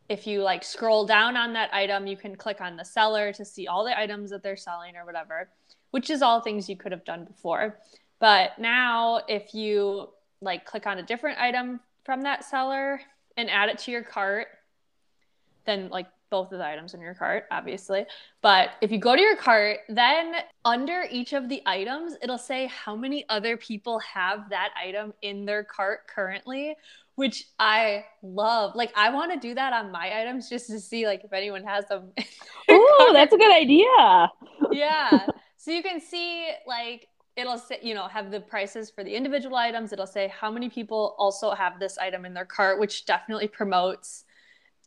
[0.08, 3.44] if you like scroll down on that item, you can click on the seller to
[3.44, 5.48] see all the items that they're selling or whatever,
[5.92, 7.78] which is all things you could have done before.
[8.18, 13.00] But now, if you like click on a different item from that seller
[13.36, 14.48] and add it to your cart,
[15.64, 18.04] then like both of the items in your cart, obviously.
[18.42, 22.66] But if you go to your cart, then under each of the items, it'll say
[22.66, 26.76] how many other people have that item in their cart currently,
[27.16, 28.74] which I love.
[28.74, 31.64] Like I want to do that on my items just to see like if anyone
[31.64, 32.12] has them.
[32.68, 34.30] Oh, that's a good idea.
[34.70, 35.26] yeah.
[35.56, 39.56] So you can see like it'll say you know have the prices for the individual
[39.56, 43.48] items it'll say how many people also have this item in their cart which definitely
[43.48, 44.24] promotes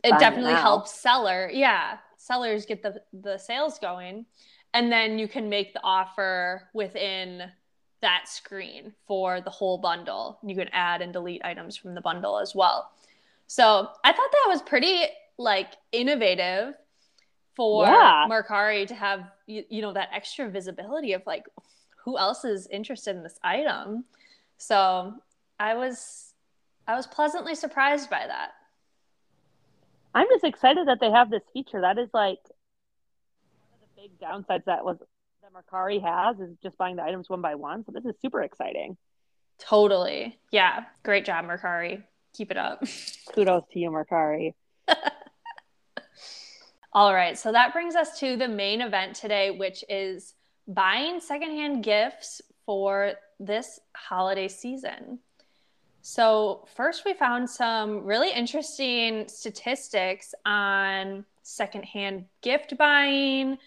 [0.03, 0.61] it Fun definitely now.
[0.61, 4.25] helps seller yeah sellers get the the sales going
[4.73, 7.43] and then you can make the offer within
[8.01, 12.39] that screen for the whole bundle you can add and delete items from the bundle
[12.39, 12.91] as well
[13.47, 15.05] so i thought that was pretty
[15.37, 16.75] like innovative
[17.55, 18.27] for Yeah.
[18.29, 21.45] Mercari to have you, you know that extra visibility of like
[22.03, 24.05] who else is interested in this item
[24.57, 25.13] so
[25.59, 26.33] i was
[26.87, 28.51] i was pleasantly surprised by that
[30.13, 31.81] I'm just excited that they have this feature.
[31.81, 32.39] That is like
[33.69, 34.97] one of the big downsides that was
[35.47, 37.85] that Mercari has is just buying the items one by one.
[37.85, 38.97] So this is super exciting.
[39.59, 40.39] Totally.
[40.51, 40.85] Yeah.
[41.03, 42.03] Great job, Mercari.
[42.33, 42.83] Keep it up.
[43.33, 44.53] Kudos to you, Mercari.
[46.93, 47.37] All right.
[47.37, 50.33] So that brings us to the main event today, which is
[50.67, 55.19] buying secondhand gifts for this holiday season.
[56.01, 63.57] So, first, we found some really interesting statistics on secondhand gift buying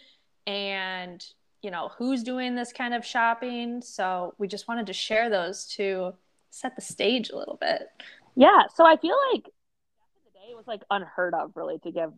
[0.46, 1.22] and
[1.62, 5.66] you know who's doing this kind of shopping so we just wanted to share those
[5.66, 6.12] to
[6.50, 7.88] set the stage a little bit
[8.36, 8.62] Yeah.
[8.74, 11.90] So I feel like back in the day it was like unheard of really to
[11.90, 12.10] give any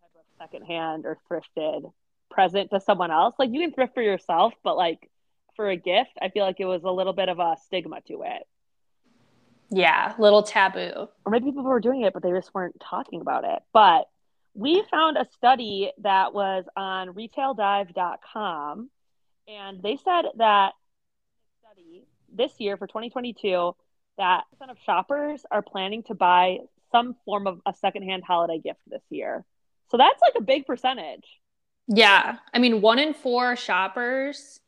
[0.00, 1.90] type of secondhand or thrifted
[2.30, 3.34] present to someone else.
[3.38, 5.08] Like you can thrift for yourself, but like
[5.56, 8.22] for a gift, I feel like it was a little bit of a stigma to
[8.22, 8.42] it.
[9.70, 13.44] yeah little taboo or maybe people were doing it, but they just weren't talking about
[13.44, 13.62] it.
[13.72, 14.08] But
[14.54, 18.90] we found a study that was on retaildive.com,
[19.48, 20.72] and they said that
[21.60, 23.74] study this year for 2022
[24.18, 26.58] that percent of shoppers are planning to buy
[26.90, 29.44] some form of a secondhand holiday gift this year.
[29.90, 31.26] So that's like a big percentage.
[31.88, 32.36] Yeah.
[32.52, 34.60] I mean, one in four shoppers,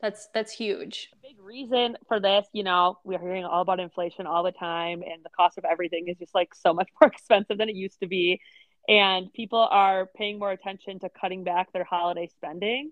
[0.00, 1.10] that's that's huge.
[1.12, 5.02] A big reason for this, you know, we're hearing all about inflation all the time,
[5.02, 8.00] and the cost of everything is just like so much more expensive than it used
[8.00, 8.40] to be.
[8.88, 12.90] And people are paying more attention to cutting back their holiday spending.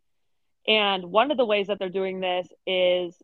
[0.69, 3.17] And one of the ways that they're doing this is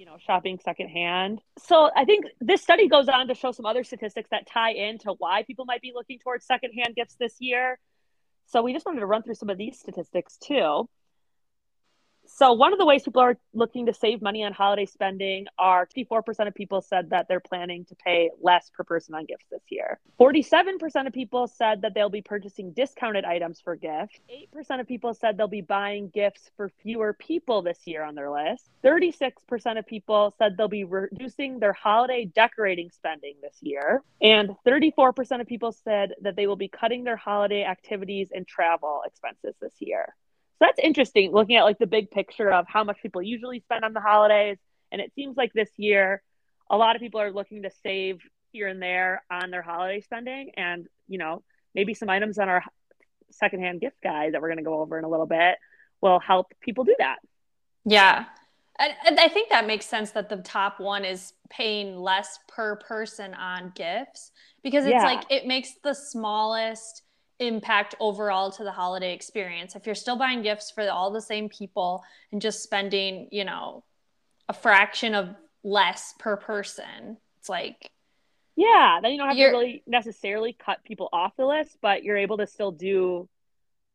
[0.00, 1.42] you know, shopping secondhand.
[1.58, 5.12] So I think this study goes on to show some other statistics that tie into
[5.18, 7.78] why people might be looking towards secondhand gifts this year.
[8.46, 10.88] So we just wanted to run through some of these statistics too.
[12.32, 15.86] So one of the ways people are looking to save money on holiday spending are
[15.94, 19.60] 54% of people said that they're planning to pay less per person on gifts this
[19.68, 19.98] year.
[20.18, 24.18] 47% of people said that they'll be purchasing discounted items for gifts.
[24.56, 28.30] 8% of people said they'll be buying gifts for fewer people this year on their
[28.30, 28.70] list.
[28.84, 34.02] 36% of people said they'll be reducing their holiday decorating spending this year.
[34.22, 39.02] And 34% of people said that they will be cutting their holiday activities and travel
[39.04, 40.14] expenses this year.
[40.60, 43.82] So that's interesting looking at like the big picture of how much people usually spend
[43.82, 44.58] on the holidays.
[44.92, 46.22] And it seems like this year,
[46.70, 48.20] a lot of people are looking to save
[48.52, 50.50] here and there on their holiday spending.
[50.56, 51.42] And, you know,
[51.74, 52.62] maybe some items on our
[53.30, 55.56] secondhand gift guide that we're going to go over in a little bit
[56.02, 57.16] will help people do that.
[57.86, 58.26] Yeah.
[58.78, 63.34] And, I think that makes sense that the top one is paying less per person
[63.34, 65.04] on gifts because it's Yeah.
[65.04, 67.02] like it makes the smallest
[67.40, 69.74] impact overall to the holiday experience.
[69.74, 73.82] If you're still buying gifts for all the same people and just spending, you know,
[74.48, 77.90] a fraction of less per person, it's like
[78.56, 78.98] Yeah.
[79.00, 82.18] Then you don't have You're- to really necessarily cut people off the list, but you're
[82.18, 83.28] able to still do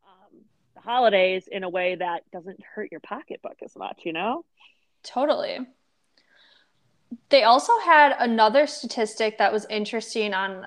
[0.07, 0.41] um,
[0.73, 4.43] the holidays in a way that doesn't hurt your pocketbook as much, you know?
[5.03, 5.59] Totally.
[7.29, 10.65] They also had another statistic that was interesting on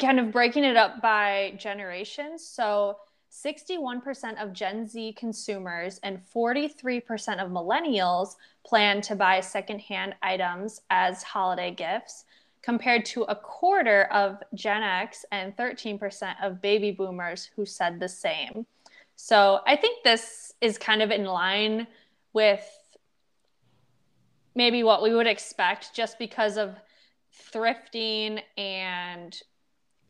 [0.00, 2.46] kind of breaking it up by generations.
[2.46, 2.98] So,
[3.30, 11.22] 61% of Gen Z consumers and 43% of millennials plan to buy secondhand items as
[11.22, 12.24] holiday gifts,
[12.62, 18.08] compared to a quarter of Gen X and 13% of baby boomers who said the
[18.08, 18.66] same.
[19.16, 21.86] So, I think this is kind of in line
[22.32, 22.66] with
[24.54, 26.76] maybe what we would expect just because of
[27.52, 29.40] thrifting and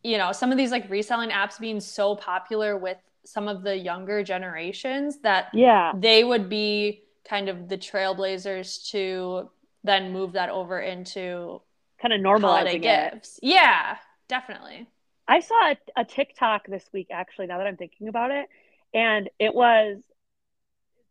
[0.09, 3.77] you know some of these like reselling apps being so popular with some of the
[3.77, 5.92] younger generations that Yeah.
[5.94, 9.51] they would be kind of the trailblazers to
[9.85, 11.61] then move that over into
[12.01, 13.12] Kind of normalizing it.
[13.12, 13.38] gifts.
[13.42, 13.97] Yeah,
[14.29, 14.87] definitely.
[15.27, 18.47] I saw a, a TikTok this week, actually, now that I'm thinking about it.
[18.94, 19.99] And it was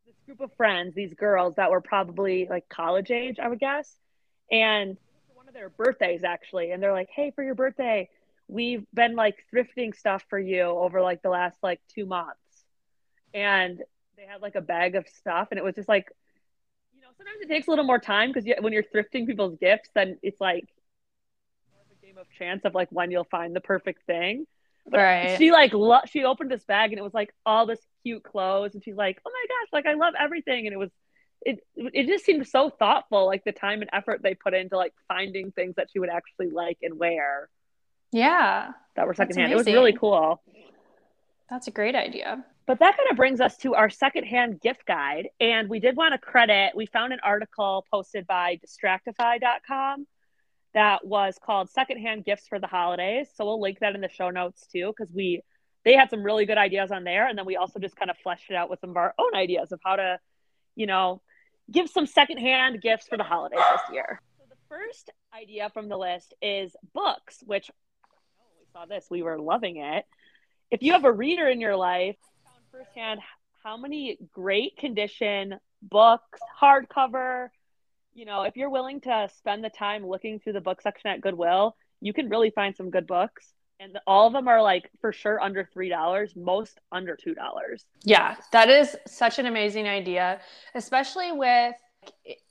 [0.07, 3.93] this group of friends, these girls that were probably like college age, I would guess.
[4.51, 4.97] And
[5.35, 6.71] one of their birthdays, actually.
[6.71, 8.09] And they're like, hey, for your birthday,
[8.47, 12.39] we've been like thrifting stuff for you over like the last like two months.
[13.33, 13.81] And
[14.15, 15.49] they had like a bag of stuff.
[15.51, 16.07] And it was just like,
[16.95, 19.89] you know, sometimes it takes a little more time because when you're thrifting people's gifts,
[19.93, 20.67] then it's like
[21.91, 24.45] a game of chance of like when you'll find the perfect thing.
[24.89, 25.37] But right.
[25.37, 28.73] she like lo- she opened this bag and it was like all this cute clothes
[28.73, 30.91] and she's like, "Oh my gosh, like I love everything." And it was
[31.41, 34.93] it it just seemed so thoughtful like the time and effort they put into like
[35.07, 37.49] finding things that she would actually like and wear.
[38.17, 38.71] Yeah.
[38.95, 39.51] That were secondhand.
[39.51, 40.41] It was really cool.
[41.49, 42.43] That's a great idea.
[42.65, 45.29] But that kind of brings us to our secondhand gift guide.
[45.39, 50.07] And we did want to credit, we found an article posted by distractify.com
[50.73, 53.29] that was called Secondhand Gifts for the Holidays.
[53.35, 55.41] So we'll link that in the show notes too, because we
[55.85, 57.27] they had some really good ideas on there.
[57.27, 59.35] And then we also just kind of fleshed it out with some of our own
[59.35, 60.19] ideas of how to,
[60.75, 61.21] you know,
[61.71, 64.19] give some secondhand gifts for the holidays this year.
[64.37, 67.71] So the first idea from the list is books, which
[68.73, 70.05] saw this, we were loving it.
[70.71, 73.19] If you have a reader in your life, found firsthand
[73.63, 77.49] how many great condition books, hardcover,
[78.13, 81.21] you know, if you're willing to spend the time looking through the book section at
[81.21, 83.53] Goodwill, you can really find some good books.
[83.79, 87.35] And all of them are like for sure under $3, most under $2.
[88.03, 90.41] Yeah, that is such an amazing idea,
[90.73, 91.75] especially with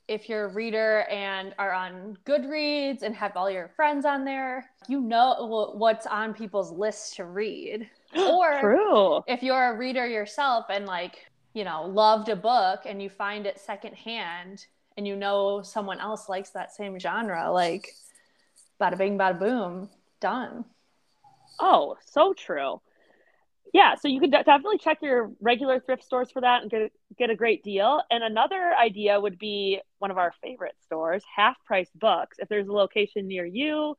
[0.07, 4.69] if you're a reader and are on Goodreads and have all your friends on there,
[4.87, 7.89] you know what's on people's lists to read.
[8.15, 9.21] Or True.
[9.27, 13.45] if you're a reader yourself and like, you know, loved a book and you find
[13.45, 14.65] it secondhand
[14.95, 17.93] and you know someone else likes that same genre, like
[18.81, 19.89] bada bing, bada boom,
[20.21, 20.63] done.
[21.59, 22.81] Oh, so true.
[23.73, 26.91] Yeah, so you can de- definitely check your regular thrift stores for that and get
[27.17, 28.01] get a great deal.
[28.09, 32.37] And another idea would be one of our favorite stores, Half Price Books.
[32.39, 33.95] If there's a location near you,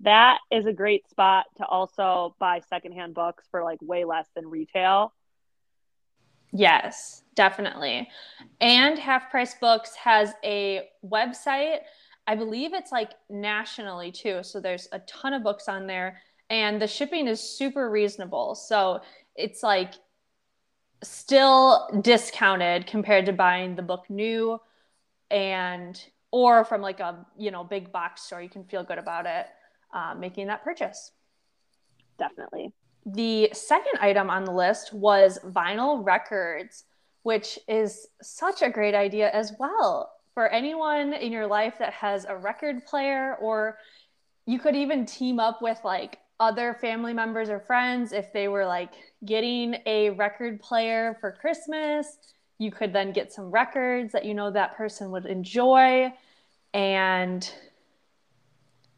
[0.00, 4.46] that is a great spot to also buy secondhand books for like way less than
[4.46, 5.12] retail.
[6.52, 8.08] Yes, definitely.
[8.60, 11.78] And Half Price Books has a website.
[12.26, 14.40] I believe it's like nationally too.
[14.42, 18.56] So there's a ton of books on there and the shipping is super reasonable.
[18.56, 19.00] So
[19.36, 19.94] it's like
[21.02, 24.60] still discounted compared to buying the book new
[25.30, 29.24] and or from like a you know big box store you can feel good about
[29.24, 29.46] it
[29.94, 31.12] uh, making that purchase.
[32.18, 32.72] Definitely.
[33.06, 36.84] The second item on the list was vinyl records
[37.22, 40.10] which is such a great idea as well.
[40.34, 43.76] For anyone in your life that has a record player or
[44.46, 48.66] you could even team up with like other family members or friends if they were
[48.66, 52.18] like getting a record player for Christmas.
[52.58, 56.12] You could then get some records that you know that person would enjoy
[56.74, 57.52] and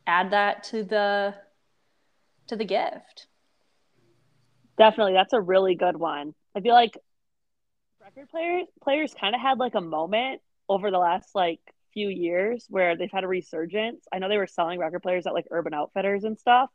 [0.06, 1.34] add that to the
[2.46, 3.26] to the gift.
[4.78, 6.34] Definitely, that's a really good one.
[6.56, 6.96] I feel like
[8.00, 11.60] record players players kind of had like a moment over the last like
[11.92, 14.06] few years where they've had a resurgence.
[14.12, 16.70] I know they were selling record players at like Urban Outfitters and stuff.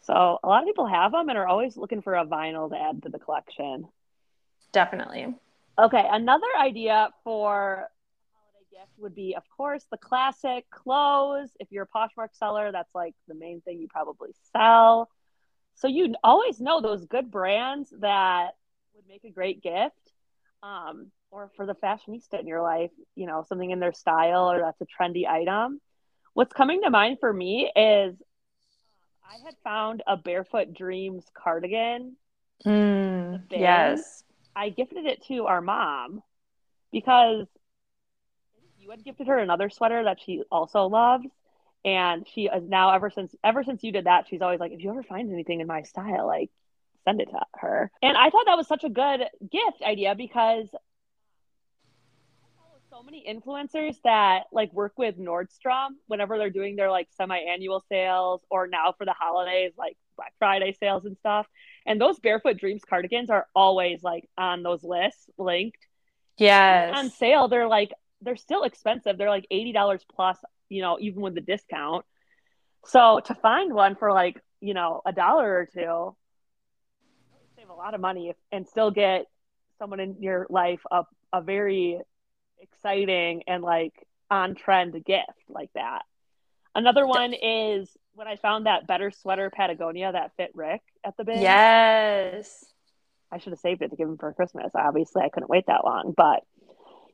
[0.00, 2.80] So a lot of people have them and are always looking for a vinyl to
[2.80, 3.88] add to the collection.
[4.72, 5.34] Definitely.
[5.78, 7.88] Okay, another idea for
[8.32, 11.50] holiday gift would be, of course, the classic clothes.
[11.60, 15.08] If you're a Poshmark seller, that's like the main thing you probably sell.
[15.76, 18.56] So you always know those good brands that
[18.94, 19.94] would make a great gift.
[20.62, 24.60] Um, or for the fashionista in your life, you know, something in their style or
[24.60, 25.80] that's a trendy item.
[26.34, 28.16] What's coming to mind for me is
[29.28, 32.16] I had found a Barefoot Dreams cardigan.
[32.64, 34.24] Mm, yes.
[34.56, 36.22] I gifted it to our mom
[36.92, 37.46] because
[38.78, 41.26] you had gifted her another sweater that she also loves.
[41.84, 44.82] And she is now ever since ever since you did that, she's always like, if
[44.82, 46.50] you ever find anything in my style, like
[47.04, 47.90] send it to her.
[48.02, 50.68] And I thought that was such a good gift idea because
[52.98, 58.40] so many influencers that like work with Nordstrom whenever they're doing their like semi-annual sales
[58.50, 61.46] or now for the holidays like Black Friday sales and stuff.
[61.86, 65.78] And those Barefoot Dreams cardigans are always like on those lists linked.
[66.38, 66.96] Yes.
[66.96, 69.16] On sale, they're like they're still expensive.
[69.16, 70.38] They're like $80 plus,
[70.68, 72.04] you know, even with the discount.
[72.86, 76.16] So to find one for like, you know, a dollar or two,
[77.56, 79.26] save a lot of money and still get
[79.78, 82.00] someone in your life a, a very
[82.60, 83.92] exciting and like
[84.30, 86.02] on trend gift like that.
[86.74, 91.24] Another one is when I found that better sweater Patagonia that fit Rick at the
[91.24, 91.40] bin.
[91.40, 92.64] Yes.
[93.30, 94.72] I should have saved it to give him for Christmas.
[94.74, 96.42] Obviously, I couldn't wait that long, but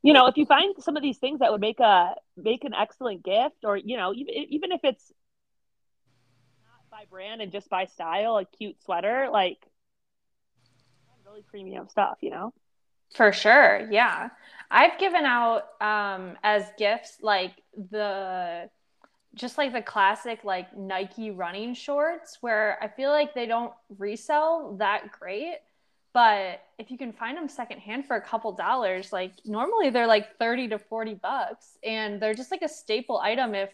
[0.02, 2.74] you know, if you find some of these things that would make a make an
[2.74, 5.12] excellent gift, or you know, even even if it's
[6.62, 9.58] not by brand and just by style, a cute sweater, like
[11.24, 12.52] really premium stuff, you know.
[13.14, 14.30] For sure, yeah.
[14.70, 17.52] I've given out um, as gifts like
[17.90, 18.68] the
[19.34, 24.76] just like the classic like Nike running shorts where I feel like they don't resell
[24.78, 25.56] that great.
[26.12, 30.38] But if you can find them secondhand for a couple dollars, like normally they're like
[30.38, 33.70] 30 to 40 bucks and they're just like a staple item if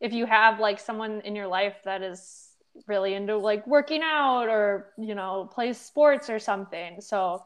[0.00, 2.50] if you have like someone in your life that is
[2.86, 7.00] really into like working out or you know plays sports or something.
[7.00, 7.44] So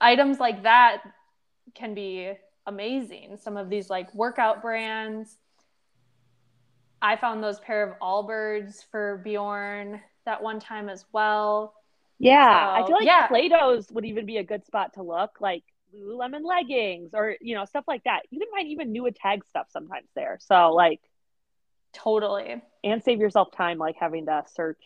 [0.00, 1.02] items like that
[1.74, 2.32] can be
[2.66, 3.36] amazing.
[3.40, 5.36] Some of these like workout brands
[7.02, 11.74] I found those pair of Allbirds for Bjorn that one time as well.
[12.18, 13.26] Yeah, so, I feel like yeah.
[13.26, 17.64] Plato's would even be a good spot to look, like Lululemon leggings or you know
[17.64, 18.20] stuff like that.
[18.30, 20.38] You can find even new tag stuff sometimes there.
[20.40, 21.00] So like,
[21.94, 24.82] totally, and save yourself time like having to search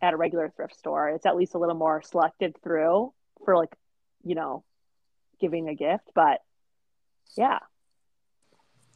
[0.00, 1.10] at a regular thrift store.
[1.10, 3.12] It's at least a little more selected through
[3.44, 3.72] for like,
[4.24, 4.64] you know,
[5.40, 6.08] giving a gift.
[6.14, 6.40] But
[7.36, 7.58] yeah,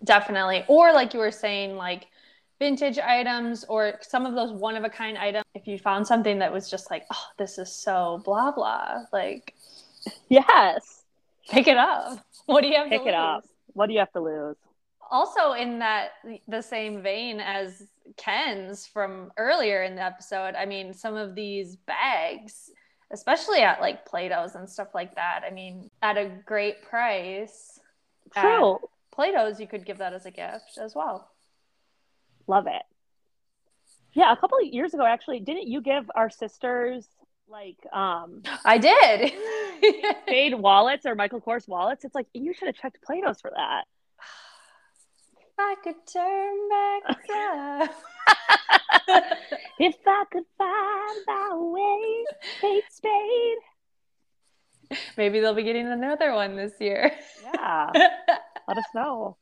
[0.03, 0.65] definitely.
[0.69, 2.07] Or like you were saying, like
[2.59, 5.45] vintage items or some of those one of a kind items.
[5.55, 9.55] If you found something that was just like, oh, this is so blah blah, like,
[10.29, 11.03] yes,
[11.49, 12.25] pick it up.
[12.47, 13.17] What do you have pick to it lose?
[13.17, 13.45] up?
[13.75, 14.57] What do you have to lose?
[15.11, 16.11] Also, in that
[16.49, 21.77] the same vein as Ken's from earlier in the episode, I mean, some of these
[21.77, 22.71] bags,
[23.11, 27.81] especially at like Plato's and stuff like that, I mean, at a great price.
[28.35, 28.79] True.
[29.13, 31.31] Plato's, you could give that as a gift as well.
[32.47, 32.83] Love it.
[34.13, 37.07] Yeah, a couple of years ago, actually, didn't you give our sisters
[37.49, 39.33] like um I did
[40.23, 42.05] Spade wallets or Michael Kors wallets?
[42.05, 43.85] It's like you should have checked Plato's for that.
[45.59, 47.89] I could turn back time.
[49.79, 52.25] if I could find my way,
[52.61, 53.59] Kate Spade.
[55.17, 57.13] Maybe they'll be getting another one this year.
[57.43, 57.91] Yeah.
[58.69, 59.37] Let us know.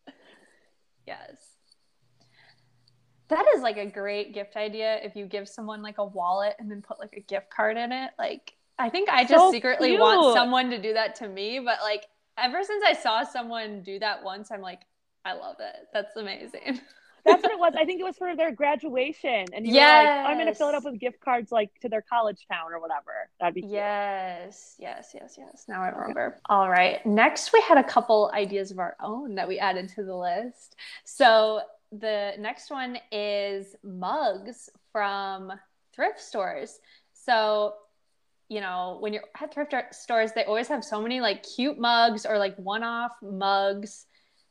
[1.07, 1.37] Yes.
[3.29, 6.71] That is like a great gift idea if you give someone like a wallet and
[6.71, 8.11] then put like a gift card in it.
[8.19, 10.01] Like I think I just so secretly cute.
[10.01, 12.07] want someone to do that to me, but like
[12.39, 14.81] ever since I saw someone do that once, I'm like,
[15.25, 15.77] I love it.
[15.93, 16.81] That's amazing.
[17.25, 17.75] That's what it was.
[17.79, 19.47] I think it was for their graduation.
[19.53, 20.05] And you yes.
[20.05, 22.47] were like, I'm going to fill it up with gift cards like to their college
[22.51, 23.31] town or whatever.
[23.41, 23.73] That'd be cute.
[23.73, 25.65] Yes, yes, yes, yes.
[25.69, 26.41] Now I remember.
[26.49, 27.05] All right.
[27.07, 30.77] Next, we had a couple ideas of our own that we added to the list.
[31.05, 31.63] So
[31.93, 35.53] the next one is mugs from
[35.95, 36.79] thrift stores.
[37.13, 37.75] So
[38.49, 42.27] you know, when you're at thrift stores, they always have so many like cute mugs
[42.27, 44.07] or like one off mugs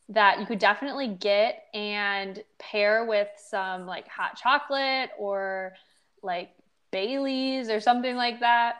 [0.09, 5.73] that you could definitely get and pair with some like hot chocolate or
[6.21, 6.51] like
[6.91, 8.77] Bailey's or something like that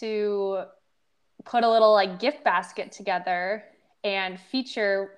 [0.00, 0.64] to
[1.44, 3.64] put a little like gift basket together
[4.04, 5.12] and feature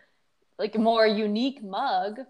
[0.58, 2.20] like a more unique mug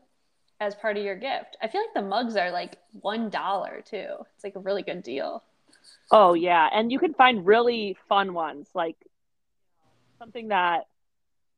[0.60, 1.56] as part of your gift.
[1.62, 4.08] I feel like the mugs are like $1 too.
[4.34, 5.42] It's like a really good deal.
[6.12, 8.96] Oh yeah, and you can find really fun ones like
[10.18, 10.86] something that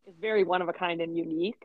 [0.07, 1.62] is very one of a kind and unique.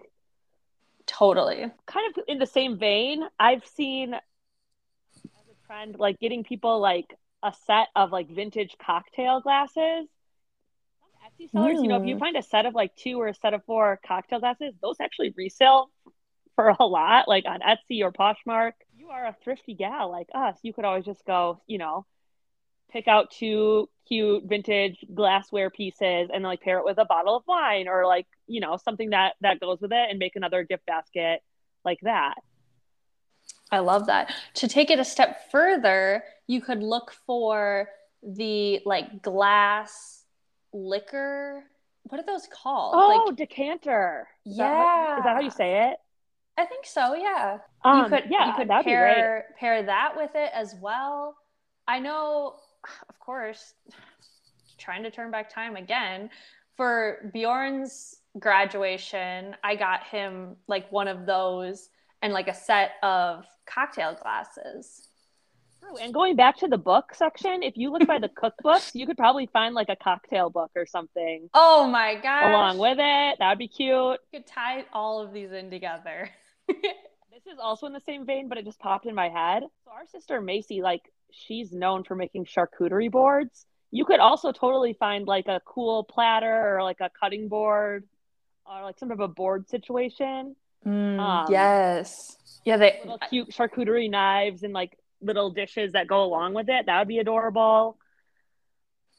[1.05, 1.65] Totally.
[1.85, 4.21] Kind of in the same vein, I've seen as
[5.23, 7.13] a trend like getting people like
[7.43, 10.07] a set of like vintage cocktail glasses.
[10.99, 11.83] Some Etsy sellers, mm.
[11.83, 13.99] you know, if you find a set of like two or a set of four
[14.05, 15.89] cocktail glasses, those actually resell
[16.55, 18.73] for a lot, like on Etsy or Poshmark.
[18.97, 20.57] You are a thrifty gal like us.
[20.63, 22.05] You could always just go, you know,
[22.91, 27.43] pick out two cute vintage glassware pieces and like pair it with a bottle of
[27.47, 30.85] wine or like you know something that that goes with it and make another gift
[30.85, 31.41] basket
[31.83, 32.35] like that.
[33.69, 34.33] I love that.
[34.55, 37.89] To take it a step further you could look for
[38.23, 40.23] the like glass
[40.73, 41.63] liquor.
[42.03, 42.93] What are those called?
[42.95, 44.27] Oh like, decanter.
[44.45, 45.97] Is yeah that, is that how you say it?
[46.57, 47.57] I think so yeah.
[47.83, 51.35] Um, you could yeah you could pair pair that with it as well.
[51.87, 52.55] I know
[53.09, 53.73] of course,
[54.77, 56.29] trying to turn back time again.
[56.75, 61.89] For Bjorn's graduation, I got him like one of those
[62.21, 65.07] and like a set of cocktail glasses.
[66.01, 69.17] And going back to the book section, if you look by the cookbooks, you could
[69.17, 71.49] probably find like a cocktail book or something.
[71.53, 72.49] Oh my god!
[72.49, 73.37] Along with it.
[73.39, 73.91] That would be cute.
[73.91, 76.29] You could tie all of these in together.
[77.45, 79.61] This is also in the same vein, but it just popped in my head.
[79.85, 83.65] So our sister Macy, like she's known for making charcuterie boards.
[83.91, 88.03] You could also totally find like a cool platter or like a cutting board
[88.65, 90.55] or like some of a board situation.
[90.85, 92.37] Mm, Um, yes.
[92.65, 96.85] Yeah, they Little cute charcuterie knives and like little dishes that go along with it.
[96.85, 97.97] That would be adorable.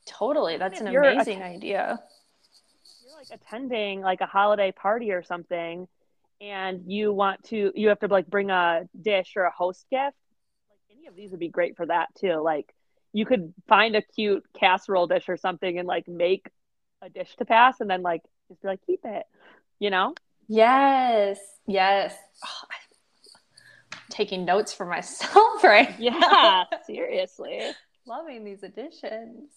[0.06, 0.56] totally.
[0.58, 2.00] That's an you're a- amazing idea.
[2.02, 5.88] If you're like attending like a holiday party or something
[6.40, 9.96] and you want to you have to like bring a dish or a host gift
[9.96, 10.27] like any
[11.08, 12.74] of these would be great for that too like
[13.12, 16.48] you could find a cute casserole dish or something and like make
[17.02, 19.24] a dish to pass and then like just be like keep it
[19.78, 20.14] you know
[20.50, 21.38] Yes.
[21.66, 22.14] Yes.
[22.42, 27.72] Oh, I'm taking notes for myself right yeah seriously
[28.06, 29.50] Loving these additions.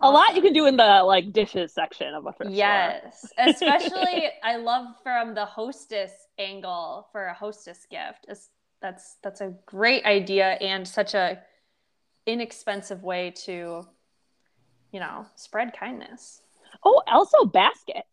[0.00, 2.58] a lot you can do in the like dishes section of a thrift store.
[2.58, 8.26] Yes, especially I love from the hostess angle for a hostess gift.
[8.82, 11.40] That's that's a great idea and such a
[12.26, 13.86] inexpensive way to,
[14.92, 16.42] you know, spread kindness.
[16.84, 18.06] oh also baskets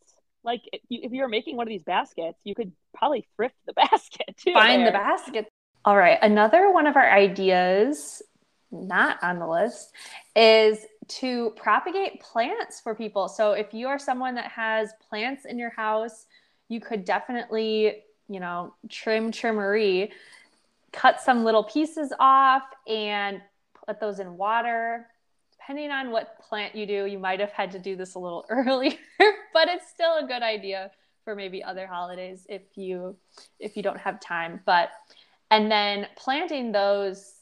[0.43, 3.73] like if, you, if you're making one of these baskets you could probably thrift the
[3.89, 5.47] basket too Find the basket.
[5.85, 8.21] All right, another one of our ideas,
[8.69, 9.93] not on the list,
[10.35, 13.29] is to propagate plants for people.
[13.29, 16.25] So if you are someone that has plants in your house,
[16.67, 20.11] you could definitely, you know, trim trimmery,
[20.91, 23.41] cut some little pieces off and
[23.85, 25.07] put those in water.
[25.51, 28.45] Depending on what plant you do, you might have had to do this a little
[28.49, 28.97] earlier,
[29.53, 30.91] but it's still a good idea
[31.23, 33.15] for maybe other holidays if you
[33.59, 34.61] if you don't have time.
[34.65, 34.89] But
[35.51, 37.33] and then planting those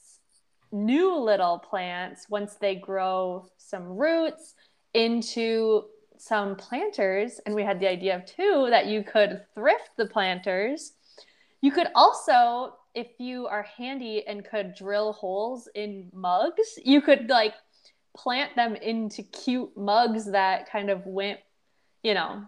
[0.71, 4.55] new little plants once they grow some roots
[4.93, 5.83] into
[6.17, 10.93] some planters and we had the idea of too that you could thrift the planters
[11.61, 17.29] you could also if you are handy and could drill holes in mugs you could
[17.29, 17.53] like
[18.15, 21.39] plant them into cute mugs that kind of went
[22.01, 22.43] you know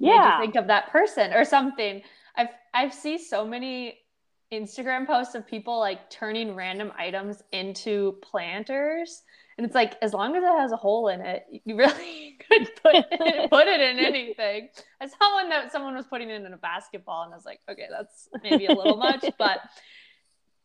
[0.00, 0.40] made you yeah.
[0.40, 2.02] think of that person or something.
[2.34, 3.98] I've i've seen so many
[4.52, 9.22] instagram posts of people like turning random items into planters
[9.58, 12.70] and it's like as long as it has a hole in it you really could
[12.82, 14.68] put it, put it in anything.
[15.00, 17.60] I saw one that someone was putting it in a basketball and i was like
[17.70, 19.60] okay that's maybe a little much but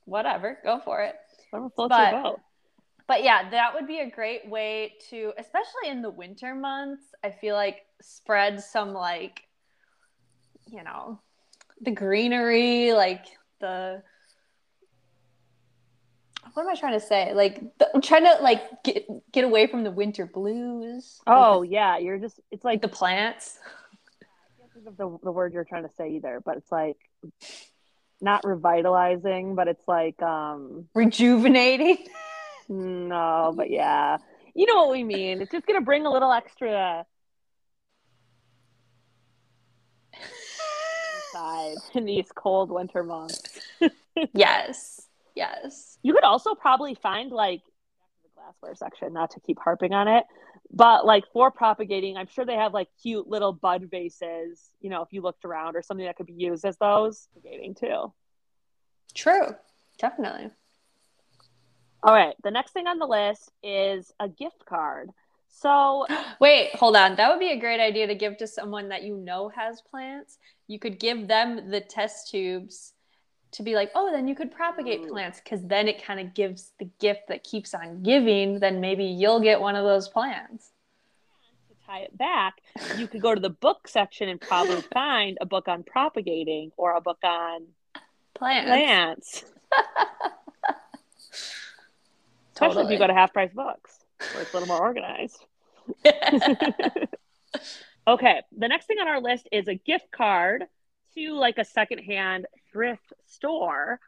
[0.06, 1.16] whatever go for it.
[1.90, 2.12] But-
[3.06, 7.32] but yeah, that would be a great way to, especially in the winter months, I
[7.32, 9.42] feel like spread some like,
[10.68, 11.20] you know,
[11.82, 13.26] the greenery, like
[13.60, 14.02] the,
[16.54, 17.34] what am I trying to say?
[17.34, 21.20] Like, the, I'm trying to like get get away from the winter blues.
[21.26, 23.58] Oh like, yeah, you're just it's like like the plants.
[24.22, 24.26] I
[24.60, 26.98] can't think of the, the word you're trying to say either, but it's like
[28.22, 32.06] not revitalizing, but it's like um Rejuvenating.
[32.70, 34.18] no, but yeah.
[34.56, 35.42] You know what we mean.
[35.42, 37.06] It's just gonna bring a little extra
[41.34, 43.60] inside in these cold winter months.
[44.34, 45.08] yes.
[45.36, 45.98] Yes.
[46.04, 47.62] You could also probably find like
[48.24, 50.26] the glassware section, not to keep harping on it,
[50.72, 55.02] but like for propagating, I'm sure they have like cute little bud vases, you know,
[55.02, 58.14] if you looked around or something that could be used as those propagating too.
[59.14, 59.56] True.
[60.00, 60.50] Definitely.
[62.02, 65.10] All right, the next thing on the list is a gift card.
[65.48, 66.06] So,
[66.42, 67.16] Wait, hold on.
[67.16, 70.38] That would be a great idea to give to someone that you know has plants.
[70.68, 72.94] You could give them the test tubes
[73.54, 76.72] to be like, oh, then you could propagate plants because then it kind of gives
[76.80, 78.60] the gift that keeps on giving.
[78.60, 80.72] Then maybe you'll get one of those plants.
[81.70, 82.56] to tie it back,
[82.98, 86.96] you could go to the book section and probably find a book on propagating or
[86.96, 87.64] a book on
[88.34, 88.68] Plants.
[88.68, 89.44] plants.
[92.54, 94.00] Especially if you go to half price books
[94.34, 95.44] where it's a little more organized.
[98.06, 100.66] Okay, the next thing on our list is a gift card
[101.16, 104.00] to like a secondhand thrift store.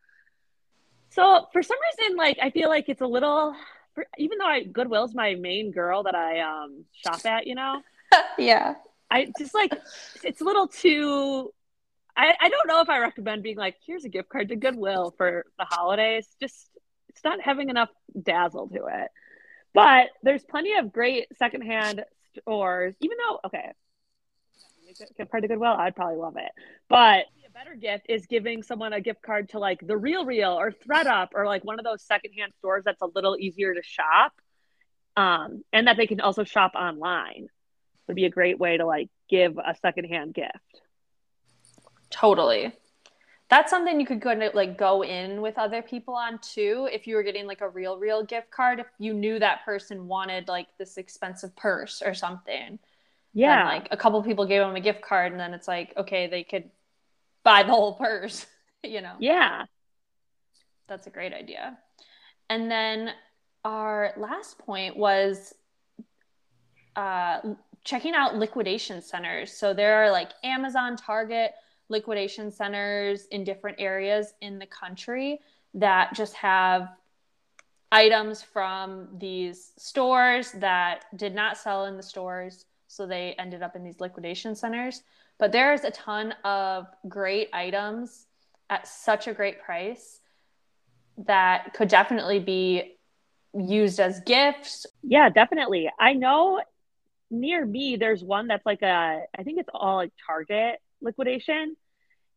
[1.10, 3.56] So for some reason, like I feel like it's a little,
[3.93, 7.82] for, even though I Goodwill's my main girl that I um shop at, you know,
[8.38, 8.76] yeah.
[9.10, 9.72] I just like
[10.24, 11.53] it's a little too.
[12.18, 15.14] I I don't know if I recommend being like here's a gift card to Goodwill
[15.18, 16.28] for the holidays.
[16.41, 16.70] Just
[17.10, 17.89] it's not having enough
[18.22, 19.12] dazzle to it.
[19.74, 22.03] But there's plenty of great secondhand
[22.39, 22.95] stores.
[22.99, 23.72] Even though okay,
[25.18, 26.52] gift card to Goodwill, I'd probably love it.
[26.89, 30.52] But a better gift is giving someone a gift card to like the Real Real
[30.52, 34.34] or ThredUp or like one of those secondhand stores that's a little easier to shop,
[35.16, 37.48] um, and that they can also shop online.
[38.08, 40.82] Would be a great way to like give a secondhand gift.
[42.12, 42.72] Totally.
[43.50, 47.08] that's something you could go to like go in with other people on too if
[47.08, 50.48] you were getting like a real real gift card if you knew that person wanted
[50.48, 52.80] like this expensive purse or something
[53.36, 53.58] yeah.
[53.58, 56.26] then, like a couple people gave them a gift card and then it's like okay
[56.26, 56.72] they could
[57.44, 58.48] buy the whole purse
[58.86, 59.16] you know?
[59.20, 59.66] Yeah.
[60.88, 61.78] That's a great idea.
[62.50, 63.12] And then
[63.64, 65.54] our last point was
[66.96, 67.40] uh,
[67.84, 69.52] checking out liquidation centers.
[69.52, 71.52] So there are like amazon target
[71.90, 75.40] liquidation centers in different areas in the country
[75.74, 76.90] that just have
[77.92, 83.76] items from these stores that did not sell in the stores so they ended up
[83.76, 85.02] in these liquidation centers.
[85.38, 88.28] But there's a ton of great items
[88.70, 90.20] at such a great price
[91.18, 92.98] that could definitely be
[93.54, 94.86] used as gifts.
[95.04, 95.90] Yeah definitely.
[96.00, 96.62] I know
[97.32, 101.76] near me there's one that's like a i think it's all like target liquidation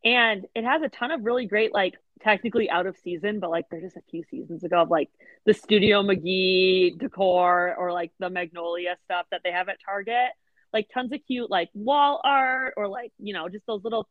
[0.05, 3.65] and it has a ton of really great like technically out of season but like
[3.71, 5.09] they're just a few seasons ago of like
[5.45, 10.31] the studio mcgee decor or like the magnolia stuff that they have at target.
[10.73, 14.07] Like tons of cute like wall art or like you know just those little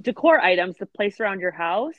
[0.00, 1.96] decor items to place around your house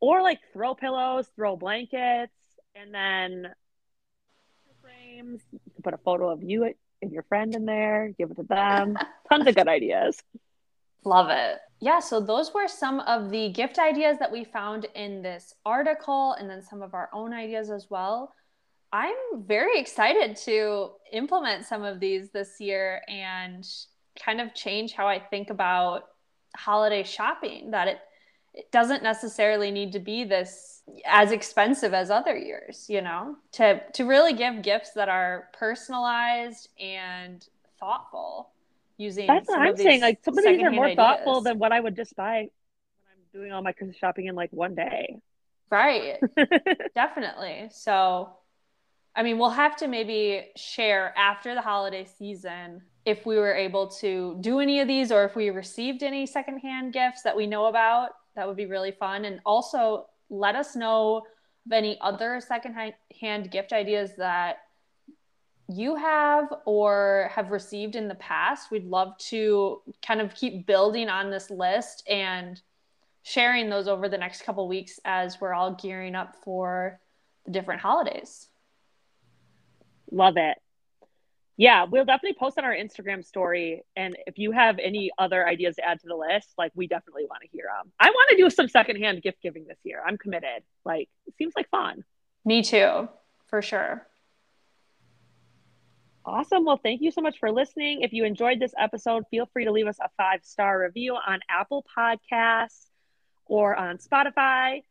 [0.00, 2.34] or like throw pillows throw blankets
[2.74, 3.48] and then
[4.82, 5.40] frames.
[5.50, 8.42] You can put a photo of you and your friend in there give it to
[8.42, 8.98] them.
[9.30, 10.22] Tons of good ideas
[11.04, 11.58] Love it.
[11.80, 16.34] Yeah, so those were some of the gift ideas that we found in this article
[16.38, 18.32] and then some of our own ideas as well.
[18.92, 23.66] I'm very excited to implement some of these this year and
[24.22, 26.04] kind of change how I think about
[26.56, 27.98] holiday shopping that it
[28.54, 33.80] it doesn't necessarily need to be this as expensive as other years, you know, to
[33.94, 37.46] to really give gifts that are personalized and
[37.80, 38.51] thoughtful
[39.02, 40.96] using that's what i'm saying like some of these are more ideas.
[40.96, 42.48] thoughtful than what i would just buy when
[43.12, 45.16] i'm doing all my christmas shopping in like one day.
[45.70, 46.20] Right.
[46.94, 47.70] Definitely.
[47.70, 48.28] So
[49.16, 53.88] i mean we'll have to maybe share after the holiday season if we were able
[53.88, 57.66] to do any of these or if we received any secondhand gifts that we know
[57.66, 58.10] about.
[58.36, 59.24] That would be really fun.
[59.24, 61.22] And also let us know
[61.66, 64.58] of any other secondhand gift ideas that
[65.68, 68.70] you have or have received in the past.
[68.70, 72.60] We'd love to kind of keep building on this list and
[73.22, 77.00] sharing those over the next couple weeks as we're all gearing up for
[77.46, 78.48] the different holidays.
[80.10, 80.58] Love it.
[81.56, 83.82] Yeah, we'll definitely post on our Instagram story.
[83.94, 87.24] And if you have any other ideas to add to the list, like we definitely
[87.24, 87.92] want to hear them.
[88.00, 90.02] I want to do some secondhand gift giving this year.
[90.04, 90.64] I'm committed.
[90.84, 92.04] Like, it seems like fun.
[92.44, 93.08] Me too,
[93.46, 94.06] for sure.
[96.24, 96.64] Awesome.
[96.64, 98.02] Well, thank you so much for listening.
[98.02, 101.40] If you enjoyed this episode, feel free to leave us a five star review on
[101.48, 102.86] Apple Podcasts
[103.46, 104.82] or on Spotify.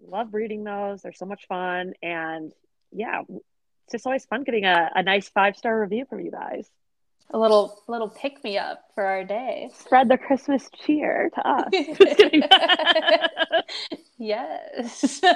[0.00, 1.92] Love reading those, they're so much fun.
[2.02, 2.52] And
[2.92, 6.68] yeah, it's just always fun getting a, a nice five star review from you guys.
[7.30, 9.70] A little little pick me up for our day.
[9.74, 11.70] Spread the Christmas cheer to us.
[14.18, 15.22] yes.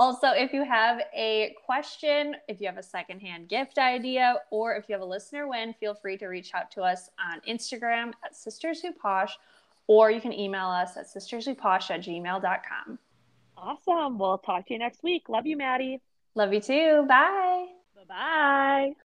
[0.00, 4.88] Also, if you have a question, if you have a secondhand gift idea, or if
[4.88, 8.34] you have a listener win, feel free to reach out to us on Instagram at
[8.34, 9.36] Sisters Who Posh,
[9.88, 12.98] or you can email us at sisterswhoposh at gmail.com.
[13.58, 14.18] Awesome.
[14.18, 15.28] We'll talk to you next week.
[15.28, 16.00] Love you, Maddie.
[16.34, 17.04] Love you too.
[17.06, 17.66] Bye.
[17.94, 19.09] Bye bye.